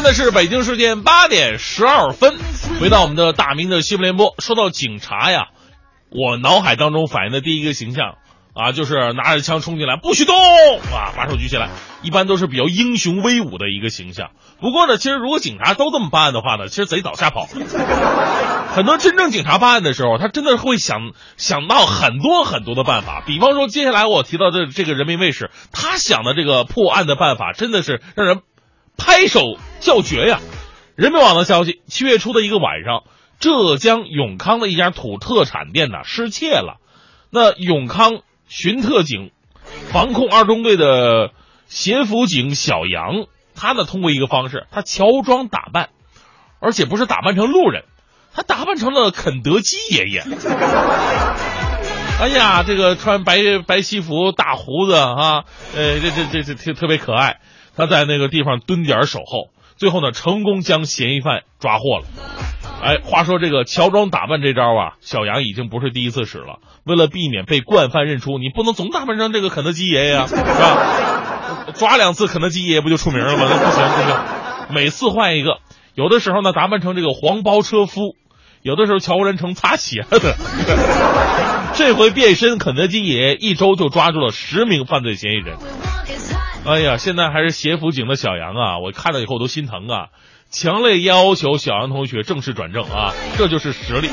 [0.00, 2.38] 现在是北京时间八点十二分，
[2.80, 4.34] 回到我们的大明的新闻联播。
[4.38, 5.48] 说到警察呀，
[6.10, 8.14] 我脑海当中反映的第一个形象
[8.54, 11.68] 啊，就是拿着枪冲进来，不许动啊，把手举起来，
[12.02, 14.30] 一般都是比较英雄威武的一个形象。
[14.58, 17.46] 不过呢，其实如果警察都这么办案的话呢，其实贼早吓跑。
[18.72, 23.22] 很多真正警察办案的时候，他真的会想想到很多很多的办法。
[23.26, 28.40] 比方说，接下来我提到的这个人民卫士，他想的这个破案的办法，真的是让人
[29.00, 30.40] 拍手叫绝呀！
[30.94, 33.04] 人民网的消息，七月初的一个晚上，
[33.40, 36.76] 浙江永康的一家土特产店呢失窃了。
[37.30, 39.30] 那永康巡特警
[39.90, 41.30] 防控二中队的
[41.66, 45.88] 协辅警小杨，他呢通过一个方式，他乔装打扮，
[46.60, 47.84] 而且不是打扮成路人，
[48.34, 50.22] 他打扮成了肯德基爷爷。
[52.20, 57.40] 哎呀，这个穿白白西服、大胡子啊，呃，这这这这特特别可爱。
[57.80, 62.04] 他在那个地方蹲点守候，最后呢，成功将嫌疑犯抓获了。
[62.82, 66.58] 哎，话说这个乔装打扮这招啊，小杨已经不是第一次使了。
[66.84, 71.72] 为了避免被惯犯认出，你不能总打扮成这个肯德基爷爷啊，是吧？
[71.74, 73.46] 抓两次肯德基爷爷不就出名了吗？
[73.48, 75.58] 那不行不行，每次换一个。
[75.94, 78.14] 有的时候呢，打扮成这个黄包车夫；
[78.62, 80.36] 有的时候乔人成擦鞋的。
[81.74, 85.56] 这回变身肯德基爷爷，一周就抓住了十名犯罪嫌疑人。
[86.66, 90.08] 哎呀，现在还是协辅警的小杨啊，我看了以后都心疼啊！
[90.50, 94.08] 强烈要求小杨同学正式转正啊，这就是实力。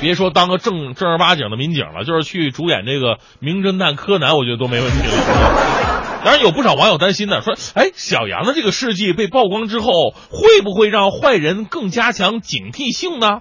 [0.00, 6.24] 别说当个正正儿八经的民警了，就是去主演这个名侦探柯南，我觉得都没问题了。
[6.24, 13.40] 当然，有不少网友担心呢，说：“哎，小杨的这个事迹被曝光之后，会不会让坏人更加强警惕性呢？”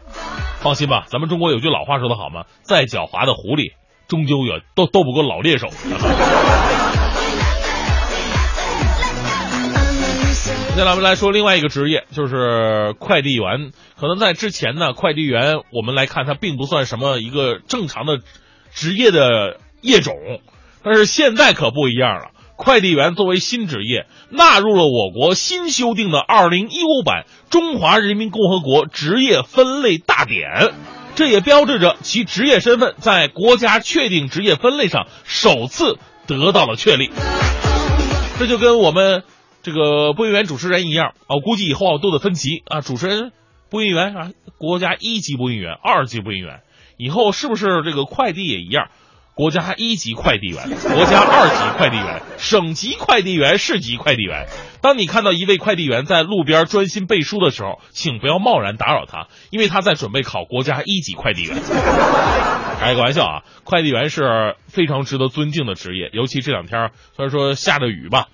[0.60, 3.72] 放心吧，咱们中国有句老话说得好嘛，再狡猾的狐狸，
[4.08, 5.70] 终究也斗斗不过老猎手。
[10.74, 13.72] 接下来我们来说另外一个职业，就是快递员。
[14.00, 18.18] 可能在之前呢，快递员我们来看它并不算什么一个正常的
[18.74, 20.16] 职业的业种，
[20.84, 22.32] 但是现在可不一样了。
[22.56, 30.50] 快递员作为新职业，纳入了我国新修订的二零一五版《中华人民共和国职业分类大典》，
[31.14, 37.12] 这也标志着其职业身份在国家确定职业分类上首次得到了确立。
[38.40, 39.24] 这就跟我们。
[39.64, 42.82] 这个播音员主持人一样啊，估计以后都得分级啊。
[42.82, 43.32] 主持人、
[43.70, 46.60] 播音员啊，国家一级播音员、二级播音员，
[46.98, 48.90] 以后是不是这个快递也一样？
[49.36, 54.48] 国家一级快递员、国家二级快递员、 省级快递员、市级快递员。
[54.82, 61.56] 当你看到一位快递员在路边专心背书的时候，请不要贸然打扰他，因为他在准备考国家一级快递员。
[62.80, 68.28] 开个玩笑啊，快递员是非常值得尊敬的职业，尤其这两天虽然说下着雨吧。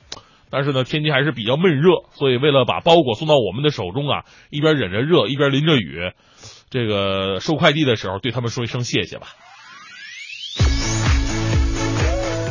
[0.51, 6.11] 但是呢，天气还是比较闷热，所以为了把包裹送到我们的手中啊，一边忍着热，一边淋着雨，
[6.69, 9.27] 这个收快递的时候，对他们说一声谢谢吧。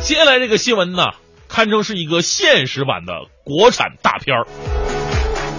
[0.01, 1.07] 接下来这个新闻呢，
[1.49, 4.47] 堪称是一个现实版的国产大片儿。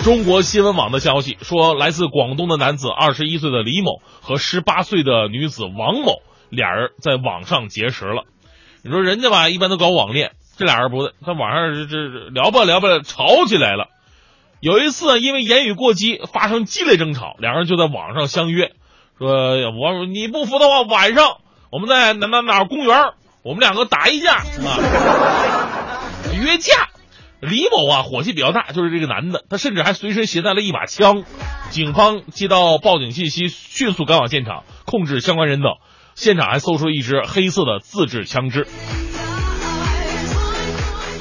[0.02, 8.24] 中国新闻网的消息说，来自广东的男子二十一岁的李某和十八岁的女子王某俩人在网上结识了。
[8.82, 10.32] 你说人家吧，一般都搞网恋。
[10.60, 13.86] 这俩人不对，在网上这这聊吧聊吧吵起来了。
[14.60, 18.72] 有一次因为言语过激发生激烈争吵，两人就在网上相约，
[19.18, 19.30] 说
[19.70, 21.38] 我你不服的话，晚上
[21.72, 22.94] 我们在哪哪哪公园，
[23.42, 24.76] 我们两个打一架啊，
[26.44, 26.90] 约架。
[27.40, 31.24] 李某啊火气比较大，就是这个男的，他甚至还随身携带了一把枪。
[31.70, 35.72] 警方接到报警信息，迅速赶往现场，控制相关人等。
[36.14, 38.66] 现场还搜出了一支黑色的自制枪支。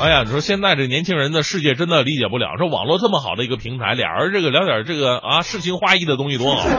[0.01, 2.55] 哎呀，你说现在这年轻人的世界真的理解不了。
[2.57, 6.69] 说网络这么好的一个平台，俩人这个聊点这个啊诗情画意的东西多好，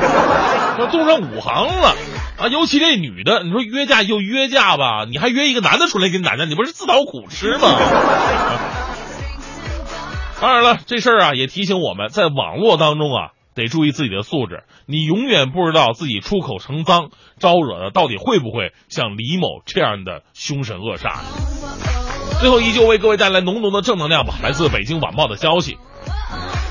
[0.76, 1.94] 说纵上五行了
[2.38, 2.48] 啊！
[2.48, 7.68] 尤其这女的，你说约架就约架吧，你还约一个男的出来跟你打架，你不是自讨苦吃吗？
[10.40, 21.18] 当然了，这事儿啊也提醒我们在网络当中啊得注意自己的素质，你永远不知道自己出口成脏，招惹的到底会不会像李某这样的凶神恶煞。
[22.40, 24.34] 最后依旧为各位带来浓浓的正能量吧。
[24.42, 25.76] 来自北京晚报的消息，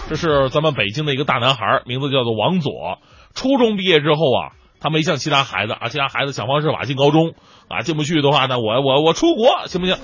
[0.10, 2.98] 这是咱们北京的一个大男孩，名字叫做王佐。
[3.36, 7.34] 初中毕业之后啊，他没像其他孩子啊，其他孩子想方设法进高中
[7.68, 9.96] 啊，进不去的话呢，我我我出国行不行？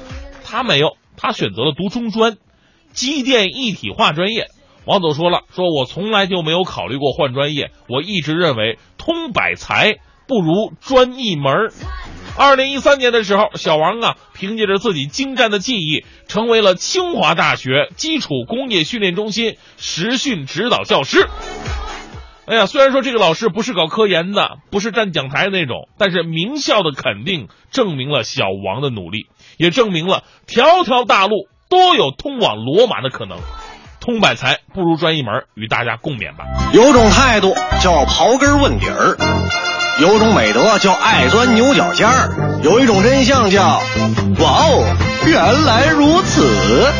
[0.43, 2.37] 他没有，他选择了读中专，
[2.91, 4.49] 机电一体化专业。
[4.85, 9.95] 王佐说了，说我从来就没有考虑过换专业，我一直认为通百才
[10.27, 11.71] 不如专一门儿。
[12.37, 21.27] 二零一三年的时候，小王啊，凭借着自己精湛的技艺，成为了清华大学基础工业训练中心实训指导教师。
[22.45, 29.27] 哎呀，虽然说这个老师不是搞科研的，不是站讲台那种，但是名校的肯定证明了小王的努力，
[29.57, 33.39] 也证明了条条大路都有通往罗马的可能。
[34.01, 36.45] 通百才不如专一门，与大家共勉吧。
[36.73, 39.64] 有种态度叫刨根问底儿。
[40.01, 43.81] 有种美德叫爱钻牛角尖儿，有一种真相叫
[44.39, 44.83] 哇哦，
[45.25, 46.91] 原来如此。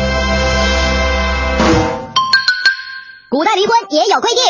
[3.28, 4.40] 古代离婚也有规定。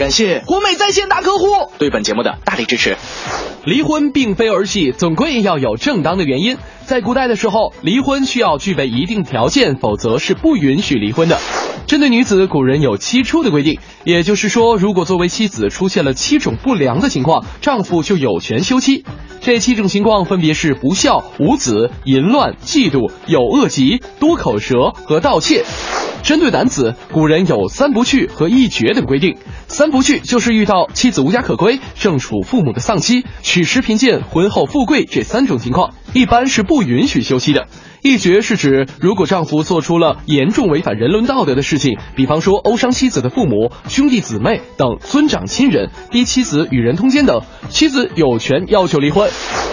[0.00, 2.96] 感谢国美在线大客户对本节目的大力支持。
[3.64, 6.58] 离婚并非儿戏，总归要有正当的原因。
[6.86, 11.38] 在古代的时候，离婚需要具备一定条件，否则是不允许离婚的。
[11.90, 19.04] 针对女子，古人有七出的规定，也就是说，如果作为妻子出现了七种不良的情况，丈夫就有权休妻。
[19.40, 25.64] 这七种情况分别是不孝、无子、淫乱、嫉妒、有恶疾、多口舌和盗窃。
[26.22, 29.36] 针对男子，古人有三不去和一绝等规定。
[29.66, 37.66] 三不去就是遇到妻子无家可归、正处父母的丧妻、娶食贫贱、婚后富贵这三种情况，一般是不允许休妻的。
[38.02, 49.28] 一绝是指，如果丈夫做出了严重违反人伦道德的事情，比方说殴伤妻子的父母、兄弟姊妹等尊长亲人，逼妻子与人通奸等，妻子有权要求离婚。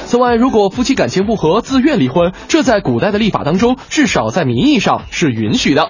[0.05, 5.89] 此外，如果夫妻感情不和，自愿离婚，这在古代的立法当中，至少在名义上是允许的。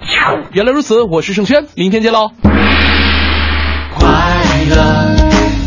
[0.51, 2.29] 原来如此，我是盛轩，明天见喽。
[3.95, 4.09] 快
[4.69, 5.15] 乐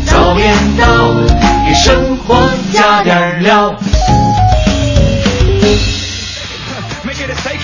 [0.05, 0.85] 早点到，
[1.67, 3.75] 给生活加点料。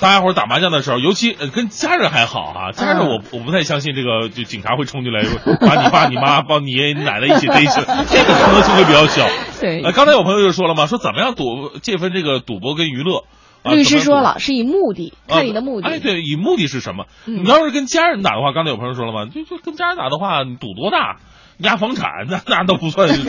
[0.00, 5.22] 大家伙打麻将的时候，尤其跟家人还好啊，家人我我不太相信这个就警察会冲进来
[5.60, 9.26] 把你爸、你妈、帮你爷爷、奶奶一起逮起来， 这个可能性会比较小。
[9.60, 13.24] 对，呃，刚才有朋友就说了嘛，说怎么样赌界分这个赌博跟娱乐？
[13.64, 15.88] 律师说了，是以目的，看你的目的。
[15.88, 17.06] 哎，对，以目的是什么？
[17.24, 21.16] 你要是跟家人打的话，刚才有朋友说了嘛，就就跟家人打的话，你赌多大？
[21.58, 23.14] 压房产那那都不算赌，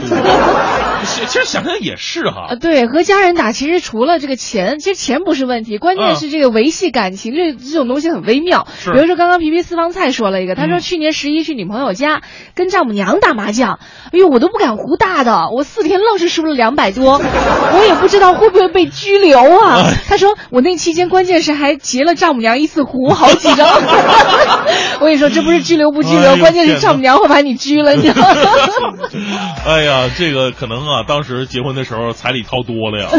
[1.05, 2.47] 其实想想也是哈。
[2.49, 8.67] 啊，对，和家人打，其实除了这个钱，其实钱不是问题，关键是这个维系感情，这这种东西很微妙。
[8.83, 12.21] 比如说刚刚皮皮私房菜说了一个，他说去年十一去女朋友家
[12.53, 13.79] 跟丈母娘打麻将，
[14.11, 19.89] 哎呦，我都不敢胡大的，我四天愣是输了两百多， 我也不知道会不会被拘留啊。
[20.09, 23.67] 他说我那期间关键是还劫了丈母娘一次胡好几张。
[24.99, 28.16] 我跟你说，这不是拘留不拘留，关键是丈母娘会把你拘了，你。
[29.65, 33.09] 哎呀，这个可能啊，当时结婚的时候彩礼掏多了呀，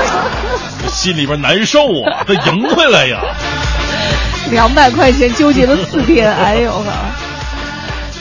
[0.88, 3.20] 心里边难受啊，得赢回来呀。
[4.50, 6.84] 两百块钱纠结了四天，哎呦呵！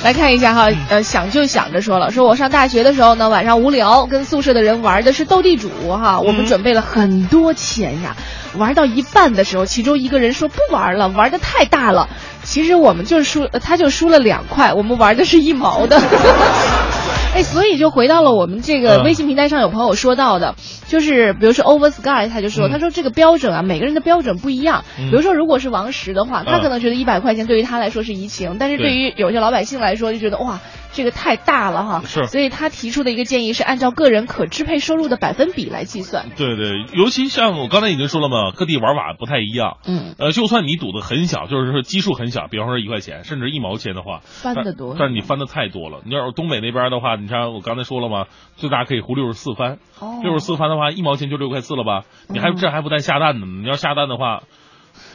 [0.02, 8.16] 来看一下哈，呃，想就想着说了，说我上大学的时候呢，晚上无聊，跟宿舍的人玩的是斗地主哈，我们准备了很多钱呀，
[8.56, 12.08] 玩到一半的时候，其中一个人说不玩了，玩的太大了。
[12.50, 16.02] 其实我们就输，他就输了两块，我们玩的是一毛的。
[17.36, 20.56] 哎，所以就回到了我们这个微信平台上，有朋友说到的，
[20.88, 24.84] 就是比如说 Over Sky，他就说，他说这个标准啊，每个人的标准不一样。
[24.98, 30.60] 比如说，如果是王石的话，他可能觉得一百块钱对于他来说是移情，但是对于有些老百姓来说，就觉得哇。
[30.92, 36.30] 这个太大了哈，是，所以他提出的一个建议是按照个人可支配收入的百分比来计算。
[36.36, 39.78] 对对，尤其像我刚才已经说了嘛，各地玩法不太一样。
[39.86, 46.00] 嗯，呃，就算你赌的很小，就是说基数很小，比方说一块钱，甚至一毛钱的话，翻的多，但是你翻的太多了。
[46.06, 49.78] 你要是东北那边的话，你像我刚才说了嘛，最大可以胡六十四番，
[50.24, 52.04] 六十四番的话，一毛钱就六块四了吧？
[52.28, 53.46] 你还这还不带下蛋呢？
[53.46, 54.42] 你要下蛋的话，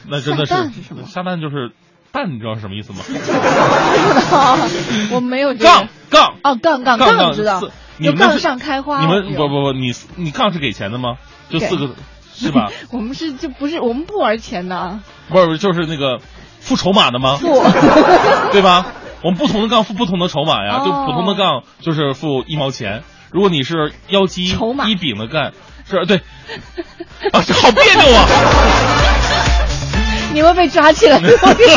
[0.07, 0.53] 那真的是
[1.05, 1.71] 下蛋就是。
[2.11, 2.99] 蛋你知道是什么意思吗？
[5.11, 5.53] 我没有。
[5.55, 7.61] 杠杠哦，杠杠杠知道。
[7.97, 9.01] 你杠上开花。
[9.01, 11.17] 你们不不不，你你杠是给钱的吗？
[11.49, 11.89] 就四个
[12.33, 12.71] 是吧？
[12.93, 14.97] 我们是就不是我们不玩钱的。
[15.27, 16.19] 不是就是那个
[16.61, 17.35] 付筹码的吗？
[17.35, 17.47] 付，
[18.53, 18.85] 对吧？
[19.25, 23.01] 我们不同的杠付不同的筹码呀，就普通的杠就是付一毛钱。
[23.31, 24.43] 如果你是腰肌
[24.87, 25.51] 一饼的杠，
[25.89, 26.17] 是对
[27.33, 28.27] 啊，这好别扭啊。
[30.31, 31.73] 你会被抓起来， 我跟你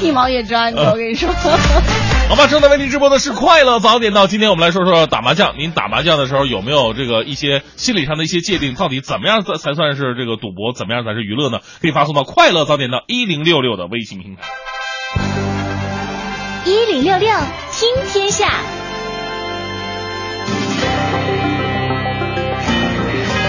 [0.00, 1.28] 说，一毛也抓你，我跟你说。
[1.30, 4.26] 好吧，正在为您直播的是快乐早点到。
[4.26, 5.58] 今天我们来说说打麻将。
[5.58, 8.72] 您打麻将的时候有没有这个一些心理上的一些界定？
[8.72, 10.72] 到底怎么样才才算是这个赌博？
[10.72, 11.58] 怎么样才是娱乐呢？
[11.82, 14.42] 可以发送到快乐早点到一零六六的微信平台。
[16.66, 17.30] 一零六六
[17.70, 18.48] 听天下。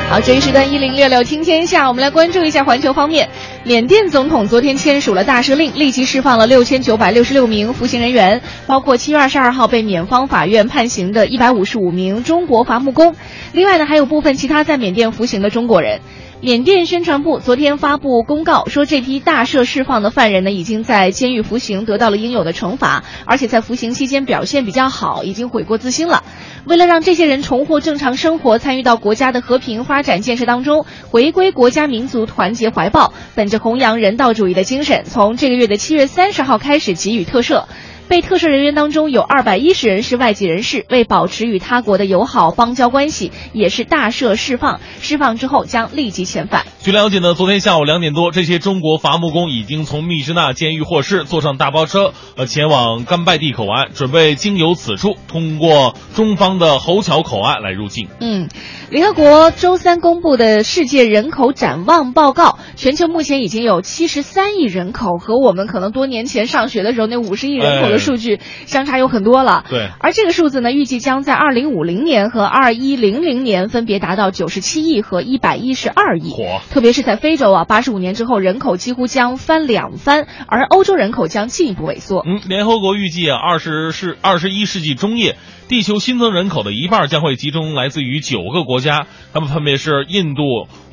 [0.08, 3.28] 好，这一时段一零六六听天下，我们来关注一下环球方面。
[3.64, 13.16] 缅甸总统昨天签署了大赦令，立即释放了六千九百六十六名服刑人员，包括七月二十二号被缅方法院判刑的一百五十五名中国伐木工。
[13.52, 16.02] 另外呢，还有部分其他在缅甸服刑的中国人。
[16.40, 26.24] 缅甸宣传部昨天发布公告说，这批大赦释放的犯人呢，已经在监狱服刑，得到了应有的惩罚，而且在服刑期间表现比较好，已经悔过自新了。
[26.66, 37.64] 为了让这些人重获正常生活，参与到国家的和平发展建设当中，回归国家民族团结怀抱，本着弘扬人道主义的精神，从这个月的七月三十号开始给予特赦。
[38.08, 44.80] 被特赦人员当中有二百一十人是外籍人士，为保持与他国的友好邦交关系，也是大赦释放。
[45.02, 46.66] 释放之后将立即遣返。
[46.80, 58.08] 据了解呢，昨天下午两点多，这些中国伐木工已经从密支那监狱获释，坐上大巴车，呃，前往甘拜地口岸，准备经由此处，通过中方的侯桥口岸来入境。
[58.20, 58.48] 嗯，
[58.90, 69.66] 联合国周三公布的世界人口展望报告，全球目前已经有七十三亿人口，和我们可能多年前上学的时候那五十亿人口的数据相差有很多了。
[69.70, 76.32] 对，而这个数字呢，预计将在二零五零年和二一零零年分别达到九十七亿和一百一十二亿。
[76.32, 82.24] 火，特别是在非洲啊，八十五年之后，人口几乎将翻两番，而欧洲人口将进一步萎缩。
[82.26, 85.38] 嗯，联合国预计啊，二十世二十一世纪中叶，
[85.68, 90.42] 地球新增人口的一半将会集中来自于九个国家，他们分别是印度、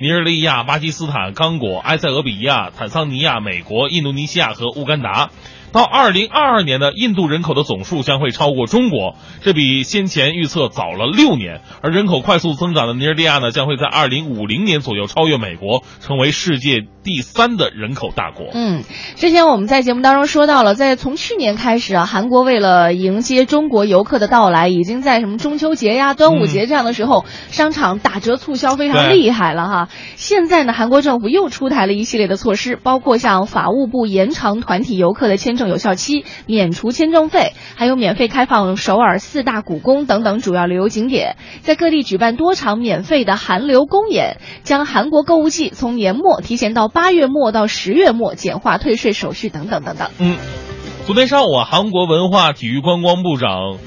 [0.00, 5.30] 尼日利亚、巴基斯坦、刚果、埃塞俄比亚、坦桑尼亚、美国、印度尼西亚和乌干达。
[5.74, 11.62] 到二零二二年呢，印度人口的总数将会超过中国，这比先前预测早了六年。
[11.82, 18.46] 而人口快速增长的尼日利亚呢，将会在二零五零年左右超越美国，成为世界第三的人口大国。
[18.54, 18.84] 嗯，
[19.16, 29.88] 之前我们在节目当中说到了，在从去年开始啊，韩国为了迎接中国游客的到来，已经在什么中秋节呀、端午节这样的时候，商场打折促销非常厉害了哈。
[30.14, 50.10] 现在呢，韩国政府又出台了一系列的措施，包括像法务部延长团体游客的签证有效期、免除签证费，还有免费开放首尔四大古宫等等主要旅游景点，在各地举办多场免费的韩流公演，将韩国购物季从年末提前到八月末到十月末，简化退税手续等等等等。
[50.18, 50.36] 嗯，
[51.06, 53.78] 昨天上午啊，韩国文化体育观光部长。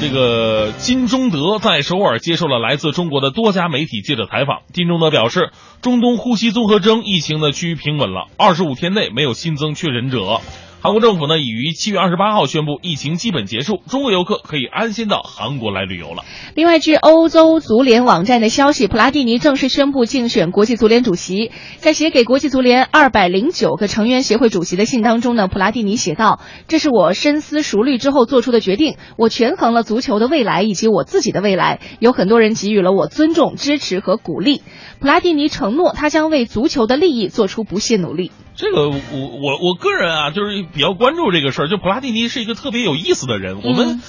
[0.00, 4.62] 这个金钟德在首尔接受了来自中国的多家媒体记者采访。
[4.72, 5.50] 金钟德表示，
[5.82, 10.40] 中东呼吸综合征疫情呢趋于平稳了，二十五天内没有新增确诊者。
[10.84, 16.24] 韩国政府呢已于七月二十八号宣布疫情基本结束，中国游客可以安心到韩国来旅游了。
[16.54, 21.52] 另外，据欧洲足联网站的消息，普拉蒂尼正式宣布竞选国际足联主席。
[21.78, 31.80] 在写给国际足联二百零九个成员协会主席的信当中呢，普拉蒂尼写道：“这是我深思熟虑之后做出的决定，我权衡了足球的未来以及我自己的未来。
[31.98, 34.60] 有很多人给予了我尊重、支持和鼓励。
[35.00, 41.68] 普拉蒂尼承诺，他将为足球的利益做出不懈努力。”这个我我我个人啊，就是比较关注这个事儿。
[41.68, 43.62] 就普拉蒂尼是一个特别有意思的人。
[43.62, 44.00] 我们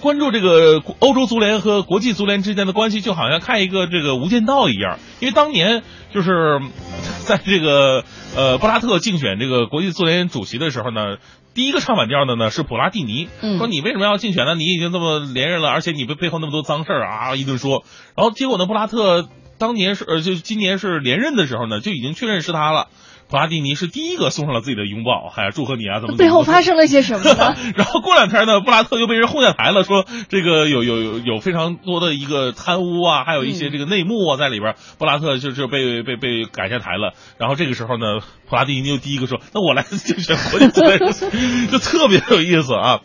[0.00, 4.98] 关注这个欧洲足联和国际足联之间的关系，就好像看一个这个《无间道》一样。
[5.20, 6.60] 因为当年就是
[7.20, 11.18] 在这个呃布拉特竞选这个国际足联主席的时候呢，
[11.54, 13.28] 第一个唱反调的呢是普拉蒂尼，
[13.58, 14.56] 说你为什么要竞选呢？
[14.56, 17.84] 你已经这么连任了，而且你背背后那么多脏事儿啊，一顿说。
[18.16, 19.28] 然后结果呢，布拉特
[19.58, 22.88] 当年是呃就今年是连任的时候呢，就已经确认是他了。
[23.32, 26.18] 普拉蒂尼是第一个送上了自己的拥抱，还祝贺你啊，怎么？
[26.18, 27.56] 背后发生了些什么呢？
[27.76, 34.74] 然后过两天呢，布拉特又被人轰下台了，说这个有有有有非常多的一个贪污啊，还有一些这个内幕啊在里边。
[34.98, 37.14] 布拉特就就被被被赶下台了。
[37.38, 38.20] 然后这个时候呢，
[38.52, 40.98] 普拉蒂尼又第一个说：“那我来竞选国际足联，
[41.70, 43.00] 就特别有意思啊。”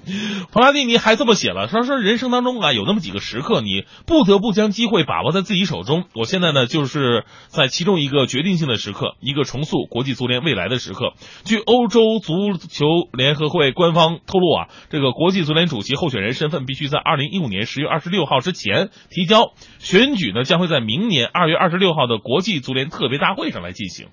[0.52, 6.04] 普拉蒂尼还这么写了，他说：“人生当中啊，有那么几个时刻，你不得不将机会把握在自己手中。
[6.14, 11.14] 我现在呢，就是在其中一个决定性的时刻，一个重塑国际。”足联未来的时刻，
[11.46, 24.08] 据欧洲足球联合会官方透露啊，这个国际足联主席候选人身份必须在二零一五年十月二十六号之前提交，选举呢将会在明年二月二十六号的国际足联特别大会上来进行。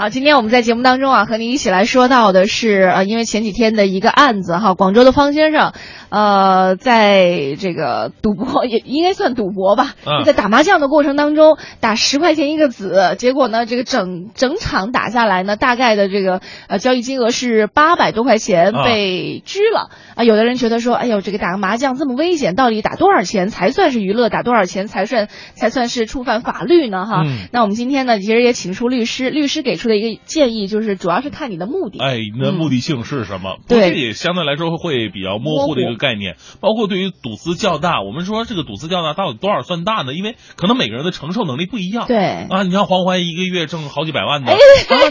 [0.00, 5.72] 好，今天我们在节目当中啊，和您一起来说到的是，呃，因为前几天的一个案子哈，广州的方先生，
[6.08, 9.94] 呃，在这个赌博也应该算赌博吧，
[10.24, 20.22] 在打麻将的过程当中打十块钱一个子，结果呢，这个整整场打下来呢，大概的这个呃交易金额是八百多块钱被拘了啊。
[20.22, 24.28] 有的人觉得说，哎呦，这个打个麻将这么危险，到底打多少钱才算是娱乐？
[24.28, 27.04] 打多少钱才算才算是触犯法律呢？
[27.04, 29.87] 哈，那我们今天呢，其实也请出律师，律师给出。
[29.88, 31.98] 的一个建议就是，主要是看你的目的。
[31.98, 33.56] 哎，你的目的性是什么？
[33.66, 36.36] 对，也相对来说会比较模糊的一个概念。
[36.60, 40.14] 包括对于赌资较大，我们说这个赌资较大到底多少算大呢？
[40.14, 42.06] 因为可能每个人的承受能力不一样。
[42.06, 42.18] 对
[42.50, 44.56] 啊，你像黄欢一个月挣好几百万的，啊，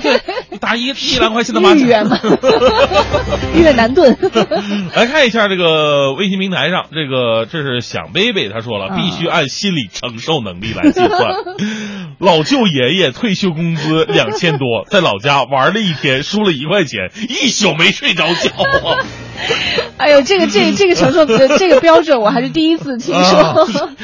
[0.02, 2.08] 对，打一 一两块钱的麻将，
[3.56, 4.16] 越南盾。
[4.96, 11.10] 来看一下这个微信平台上，这个这是想贝贝他说了，必须按心理承受能力来计算。
[12.26, 14.86] 老舅爷爷退休工资两千多。
[14.90, 18.50] 在老家玩了一天，输了一块钱，一宿没睡着觉
[18.90, 19.06] 啊。
[19.98, 23.40] 哎呦，这个这个这个承受的这个标准我还是第一次听说。
[23.40, 23.56] 啊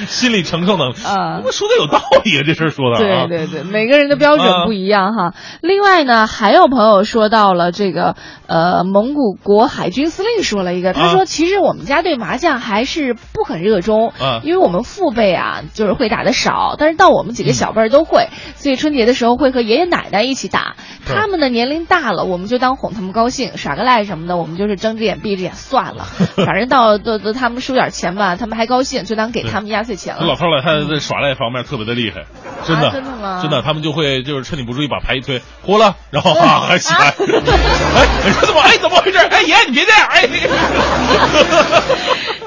[0.08, 3.28] 心理承受能力啊我说的有道理啊，这事儿说的啊。
[3.28, 5.34] 对对对，每个人的标准不一样哈。
[5.62, 8.16] 另外呢，还有朋友说到了这个
[8.48, 20.76] 呃，蒙古国海军司令说了一个，他说啊其实我们家对麻将还是不很热衷，啊因为我们父辈啊就是会打的少，但是到我们几个小辈儿都会，所以春节的时候会和爷爷奶奶一起打。
[21.06, 26.06] 他们的年龄大了，我们就当哄他们高兴，耍个赖什么的，我们就是睁着眼闭着眼算了，
[26.46, 30.26] 反正到到到他们输点钱吧，他们还高兴，就当给他们压岁钱了。
[30.26, 32.24] 老头老太太在耍赖方面特别的厉害，
[32.66, 39.18] 真的，啊真的吗真的，他们就会就是趁你不注意把牌一推，呼了，然后哈还起来， 哎，你说怎么哎怎么回事？
[39.18, 41.84] 哎爷你别这样，哎，那个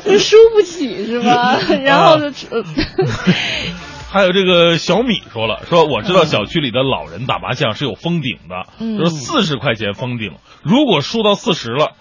[0.13, 1.59] 就输不起是吧？
[1.85, 2.63] 然后就、呃
[4.17, 11.93] 还有这个小米说了，说我知道小区里的老人打麻将是有封顶的，嗯说四十块钱封顶，如果输到四十了，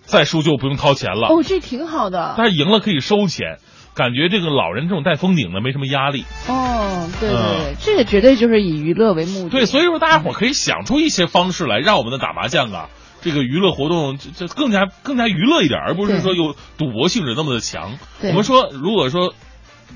[0.00, 2.34] 再输就不用掏钱了，哦，这挺好的。
[2.36, 3.58] 但是赢了可以收钱，
[3.94, 6.24] 感觉这个老人这种带封顶的没什么压力。
[6.48, 9.50] 哦，对对对，嗯这个绝对就是以娱乐为目的。
[9.50, 12.88] 对，所以说大家伙儿可以想出一些方式来，让我们的打麻将啊，
[13.22, 17.96] 这个娱乐活动这这更加更加娱乐一点，而不是说有赌博性质那么的强。
[18.22, 19.34] 我们说，如果说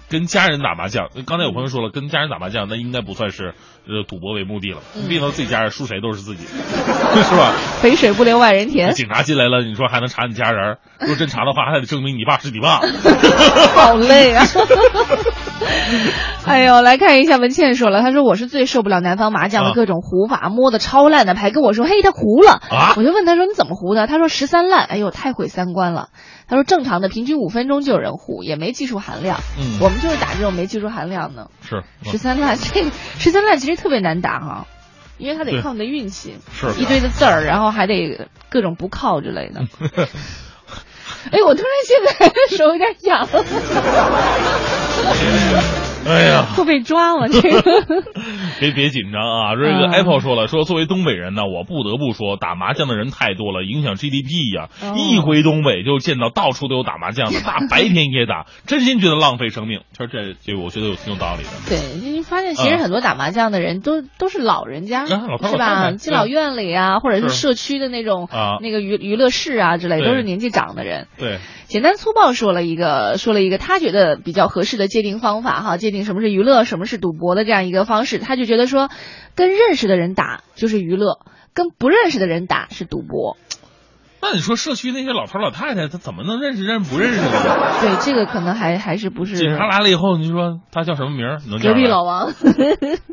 [0.09, 3.55] 跟家人打麻将，刚才有朋友说了，跟家人打麻将那应该不算是
[3.87, 7.53] 呃赌博为目的了，嗯毕竟自己家人输谁都是自己， 是吧？
[7.81, 10.79] 肥水不流外人田，警察进来了，你说还能查你家人？
[11.01, 12.81] 如果真查的话，还得证明你爸是你爸。
[13.75, 14.45] 好累啊！
[16.47, 24.07] 哎呦，来看一下文倩说了，她说我是最受不了南方麻将的啊各种胡法，摸的超烂的牌，跟我说嘿他胡了，啊我就问他说你怎么胡的？
[24.07, 26.09] 他说十三烂，哎呦太毁三观了。
[26.47, 29.41] 他说正常的平均五分钟就有人胡，也没技术含量。
[29.59, 31.51] 嗯我们就是打这种没技术含量的。
[31.63, 34.67] 是十三烂， 这个十三烂其实特别难打哈、
[35.19, 39.63] 因为他得靠你的运气，是一堆的字儿，然后还得各种不靠之类的。
[41.31, 42.11] 哎，我突然现在
[42.57, 43.29] 手有点痒，
[46.07, 47.29] 哎呀， 会被抓了？
[47.29, 47.63] 这个
[48.61, 49.55] 别别紧张啊！
[49.57, 59.81] 这个嗯 Apple 说了，说作为东北人呢，我不得不说，打麻将的人太多了，影响 GDP 呀、哦一回东北就见到到处都有打麻将的，大白天也打，真心觉得浪费生命。
[59.97, 61.51] 他说这这我觉得有挺有道理的。
[61.69, 65.07] 对，你发现其实很多打麻将的人都都是老人家，啊
[65.51, 65.93] 是吧？
[65.93, 71.07] 敬老院里啊，或者是是社区的那种啊那个娱娱乐室啊之类，对都是年纪长的人。
[71.19, 71.39] 对，
[71.75, 78.21] 简单粗暴说了一个，说了一个他觉得比较合适的界定方法哈，界定什么是娱乐，什么是赌博的这样一个方式。
[78.21, 78.91] 他就觉得说，
[79.35, 81.19] 跟认识的人打就是娱乐，
[81.53, 83.37] 跟不认识的人打是赌博。
[84.23, 87.57] 那你说社区那些老头老太太，他怎么能认识认识不认识的呢？
[87.83, 91.41] 对，这个可能还还是不是警察来了以后，你说他叫什么名儿？
[91.51, 92.31] 能隔壁老王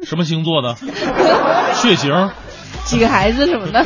[0.04, 0.76] 什么星座的？
[1.74, 2.30] 血型？
[2.86, 3.82] 几个孩子什么的。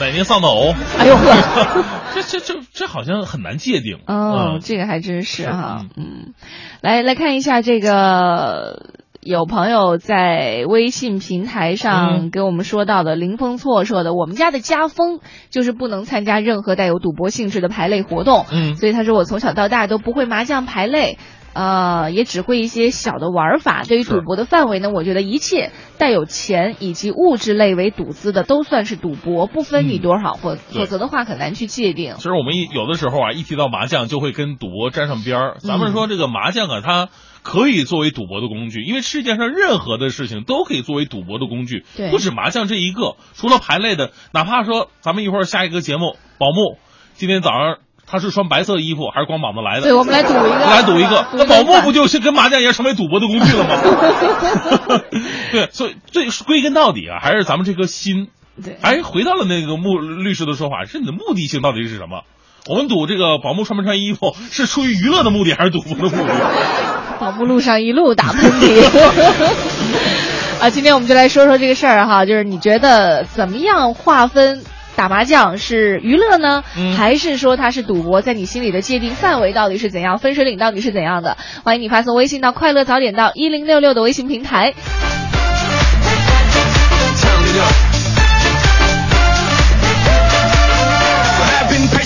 [0.00, 0.74] 哪年丧的偶？
[0.98, 3.98] 哎呦呵， 这这这这好像很难界定。
[4.06, 6.34] 哦嗯，这个还真是是哈，嗯，
[6.82, 8.82] 来来看一下这个。
[9.26, 21.16] 有朋友在微信平台上嗯给我们说到的，林峰错说的，我们家的家风就是不能参加任何带有赌博性质的排类活动，嗯所以他说我从小到大都不会麻将排类。
[21.54, 23.82] 呃，也只会一些小的玩法。
[23.84, 32.22] 对于赌博的范围呢，我觉得一切带有钱以及物质类为赌资的都算是赌博，不分你嗯多少，否对否则的话很难去界定其。
[32.22, 35.56] 实我们一有的时候啊，一提到麻将就会跟赌博沾上边儿。
[35.60, 37.08] 咱们说这个麻将啊，它
[37.42, 43.16] 可以作为赌博的工具，因为世界上任何的事情都可以作为赌博的工具，对不止麻将这一个。
[43.34, 46.78] 除了牌类的，哪怕说咱们一会儿下一个节目，宝木
[47.14, 49.82] 今天早上他是穿白色衣服还是光膀子来的？
[49.82, 55.00] 对，我们来赌一个，来赌一个， 那宝木不就是跟麻将一样成为赌博的工具了吗？
[55.52, 58.28] 对，所以最归根到底啊，还是咱们这颗心。
[58.62, 62.22] 对，哎，回到了那个穆律师的说法，是你的目的性到底是什么？
[62.66, 66.34] 我们赌这个宝木穿没穿衣服，是出于娱乐的目的还是赌博的目的？
[67.20, 68.82] 宝木路上一路打喷嚏。
[70.60, 74.62] 啊，今天我们就来说说这个事儿哈，就是你觉得怎么样划分
[74.96, 78.22] 打麻将是娱乐呢，嗯还是说它是赌博？
[78.22, 80.18] 在你心里的界定范围到底是怎样？
[80.18, 81.36] 分水岭到底是怎样的？
[81.64, 84.72] 欢迎你发送微信到“快乐早点到一零六六”的微信平台。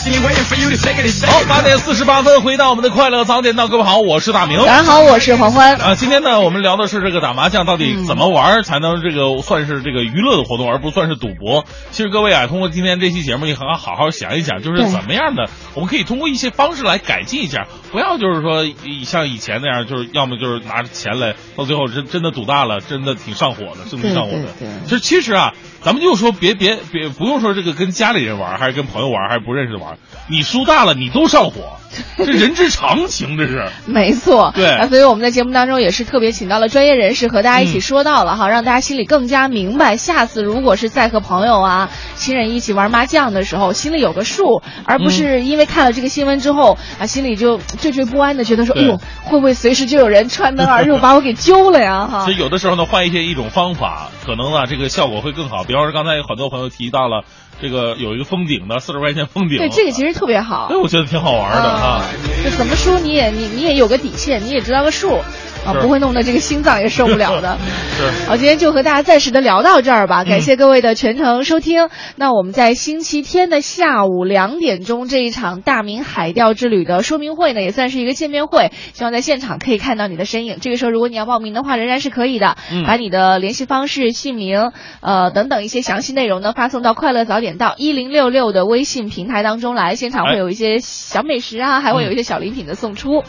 [0.09, 4.59] 好，八点四十八分，回到我们的快乐早点到，各位好，我是大明。
[4.65, 5.77] 大家好，我是黄欢。
[5.77, 11.67] 啊，今天呢，我们聊的是这个打麻将到嗯底怎么玩才能这个算是这个娱乐的活动，而不算是赌博。
[11.91, 24.45] 其实各位啊，通过今天这期节目，你好好好好想一想，就是怎么样的，我们可以通过一些方式来改进一下，不要就是说以像以前那样，就是要么就是拿着钱来，到最后真真的赌大了，真的挺上火的，是挺上火的。
[24.59, 25.53] 对对对其实其实啊，
[25.83, 29.98] 咱们就说别别别，不用说这个跟家里人玩，还是跟朋友玩，还是不认识的玩，
[30.31, 31.79] 你输大了你都上火，
[32.19, 33.67] 这人之常情，这是。
[33.87, 52.07] 没错，对啊，所以我们在节目当中也是特别请到了专业人士和大家一起说到了哈，让大家心里更加明白，下次如果是在和朋友啊、亲人一起玩麻将的时候，心里有个数，而不是因为看了这个新闻之后啊，心里就惴惴不安的觉得说，哎呦，会不会随时就有人穿门而入把我给揪了呀？
[52.07, 55.65] 哈所以，有的时候呢，换一些一种方法，可能呢这个效果会更好。
[55.65, 57.25] 比方说刚才有很多朋友提到了
[57.63, 60.77] 这个有一个封顶的四十块钱封顶，对这个其实特别好对，。
[60.77, 62.05] 我觉得挺好玩的啊。
[62.45, 65.23] 就怎么说你也你你也有个底线，你也知道个数，
[65.67, 67.59] 啊，不会弄得这个心脏也受不了的。
[67.97, 71.89] 是好，今天就和大家暂时的聊到这儿吧，感谢各位的全程收听。
[72.17, 80.59] 那我们在星期天的下午两点钟这一场大明海钓之旅的说明会呢，也算是一个见面会，希望在现场可以看到你的身影。
[80.61, 93.23] 这个时候，如果你要报名的话，仍然是可以的，嗯把你的联系方式、姓名，呃等等一些详细内容呢发送到快乐早点到一零六六的微信平台当中来，现场会有一些小美食啊，还会有一些小礼品的送出。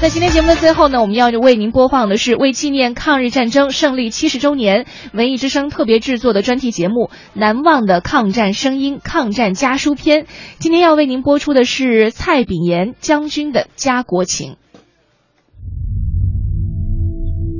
[0.00, 6.94] 那今天节目的最后呢，我们要为您播放的是为纪念抗日战争胜利七十周年，文艺之声特别制作的专题节目
[7.34, 10.24] 《难忘的抗战声音·抗战家书篇》。
[10.58, 14.56] 今天要为您播出的是蔡炳炎将军的家国情。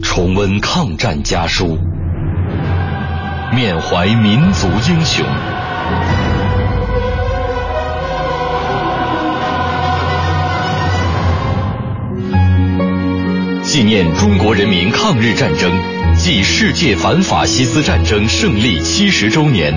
[0.03, 1.79] 重温抗战家书，
[3.55, 5.25] 缅怀民族英雄。
[13.69, 15.71] 纪念中国人民抗日战争
[16.17, 19.75] 暨世界反法西斯战争胜利七十周年，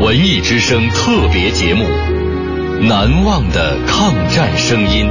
[0.00, 1.84] 文艺之声特别节目
[2.88, 5.06] 《难忘的抗战声音》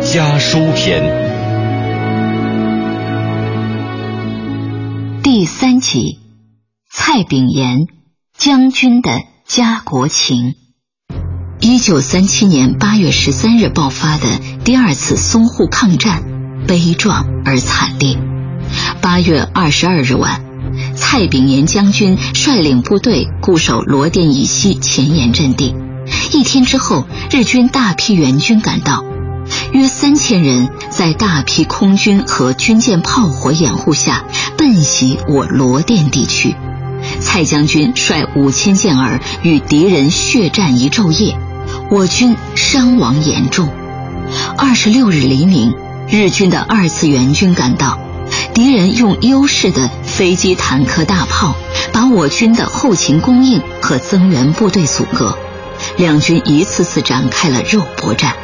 [0.00, 1.02] 家书篇。
[5.22, 6.20] 第三集，
[6.90, 7.80] 蔡炳炎
[8.34, 9.10] 将军的
[9.46, 10.54] 家国情。
[11.60, 14.26] 一九三七年八月十三日爆发的
[14.64, 16.24] 第二次淞沪抗战，
[16.72, 18.16] 悲壮而惨烈。
[19.02, 20.40] 八月二十二日晚，
[20.96, 25.76] 蔡炳炎将军率领部队固守罗店以西前沿阵地。
[26.32, 29.04] 一天之后，日军大批援军赶到，
[29.72, 34.24] 约三千人在大批空军和军舰炮火掩护下
[34.56, 36.56] 奔袭我罗店地区。
[37.20, 41.36] 蔡将军率五千健儿与敌人血战一昼夜，
[41.90, 43.68] 我军伤亡严重。
[44.56, 45.74] 二十六日黎明，
[46.12, 47.98] 日军的二次援军赶到，
[48.52, 51.54] 敌人用优势的飞机、坦克、大炮
[51.90, 55.38] 把我军的后勤供应和增援部队阻隔，
[55.96, 58.34] 两军一次次展开了肉搏战。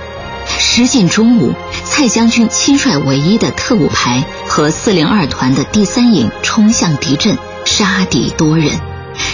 [0.46, 1.52] 时近中午，
[1.84, 8.80] 蔡将军亲率唯一的特务排和四零二团的第三营冲向敌阵，杀敌多人。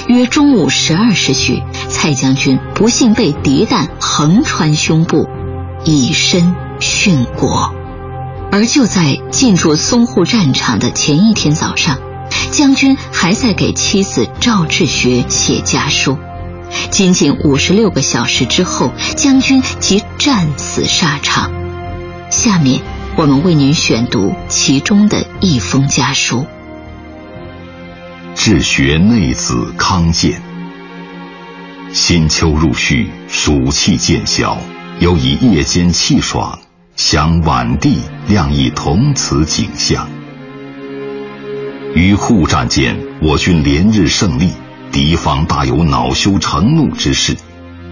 [0.09, 5.29] 约中午十二时许，蔡将军不幸被敌弹横穿胸部，
[5.85, 7.73] 以身殉国。
[8.55, 11.99] 而就在进驻淞沪战场的前一天早上，
[12.53, 16.17] 将军还在给妻子赵志学写家书。
[16.89, 21.51] 仅仅五十六个小时之后，将军即战死沙场。
[22.31, 22.81] 下面
[23.17, 26.47] 我们为您选读其中的一封家书。
[28.37, 30.41] 治学内子康健，
[31.93, 34.57] 新秋入序，暑气渐消，
[35.01, 36.57] 尤以夜间气爽，
[36.97, 40.09] 想晚地亮一同此景象。
[41.93, 44.51] 于沪战间，我军连日胜利，
[44.93, 47.37] 敌方大有恼羞成怒之势。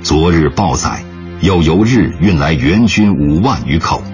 [0.03, 1.03] 昨日报载，
[1.41, 4.05] 又由日运来援军五万余口，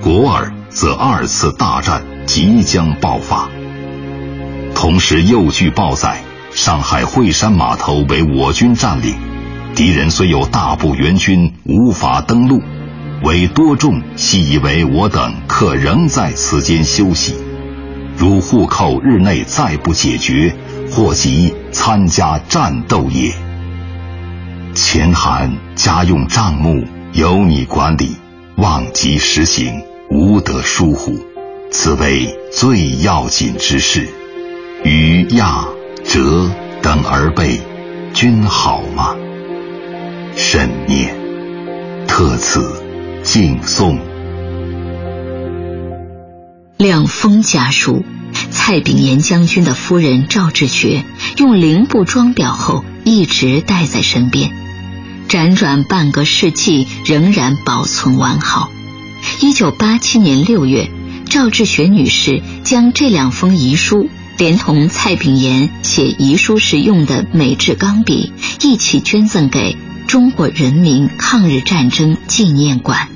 [0.00, 3.48] 国尔则二次大战即将爆发。
[4.76, 6.22] 同时又据报载，
[6.52, 9.16] 上海惠山码头为我军占领，
[9.74, 12.62] 敌人虽有大部援军无法登陆，
[13.22, 17.34] 为多众悉以为我等可仍在此间休息。
[18.16, 20.54] 如户口日内再不解决，
[20.90, 23.32] 或即参加战斗也。
[24.74, 28.16] 前函家用账目由你管理，
[28.56, 31.18] 望即实行，无得疏忽，
[31.70, 34.08] 此为最要紧之事。
[34.82, 35.64] 于亚、
[36.04, 36.50] 哲
[36.80, 37.60] 等儿辈，
[38.14, 39.14] 均好吗？
[40.36, 41.14] 慎念，
[42.06, 42.82] 特此
[43.22, 43.98] 敬颂。
[46.76, 48.02] 两封家书，
[48.50, 51.04] 蔡炳炎将军的夫人赵志学
[51.36, 54.50] 用零部装裱后，一直带在身边，
[55.28, 58.70] 辗转半个世纪，仍然保存完好。
[59.40, 60.90] 一九八七年六月，
[61.28, 64.08] 赵志学女士将这两封遗书，
[64.38, 69.76] 连同蔡炳炎写遗书时用的美制钢笔，一起捐赠给
[70.10, 73.10] 中国人民抗日战争纪念馆。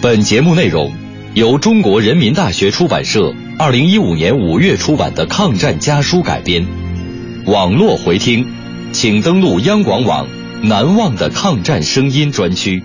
[0.00, 0.94] 本节目内容
[1.34, 6.66] 由中国人民大学出版社二零一五年五月出版的《抗战家书》改编，
[7.44, 8.46] 网络回听，
[8.92, 10.26] 请登录央广网
[10.64, 12.82] “难忘的抗战声音”专区。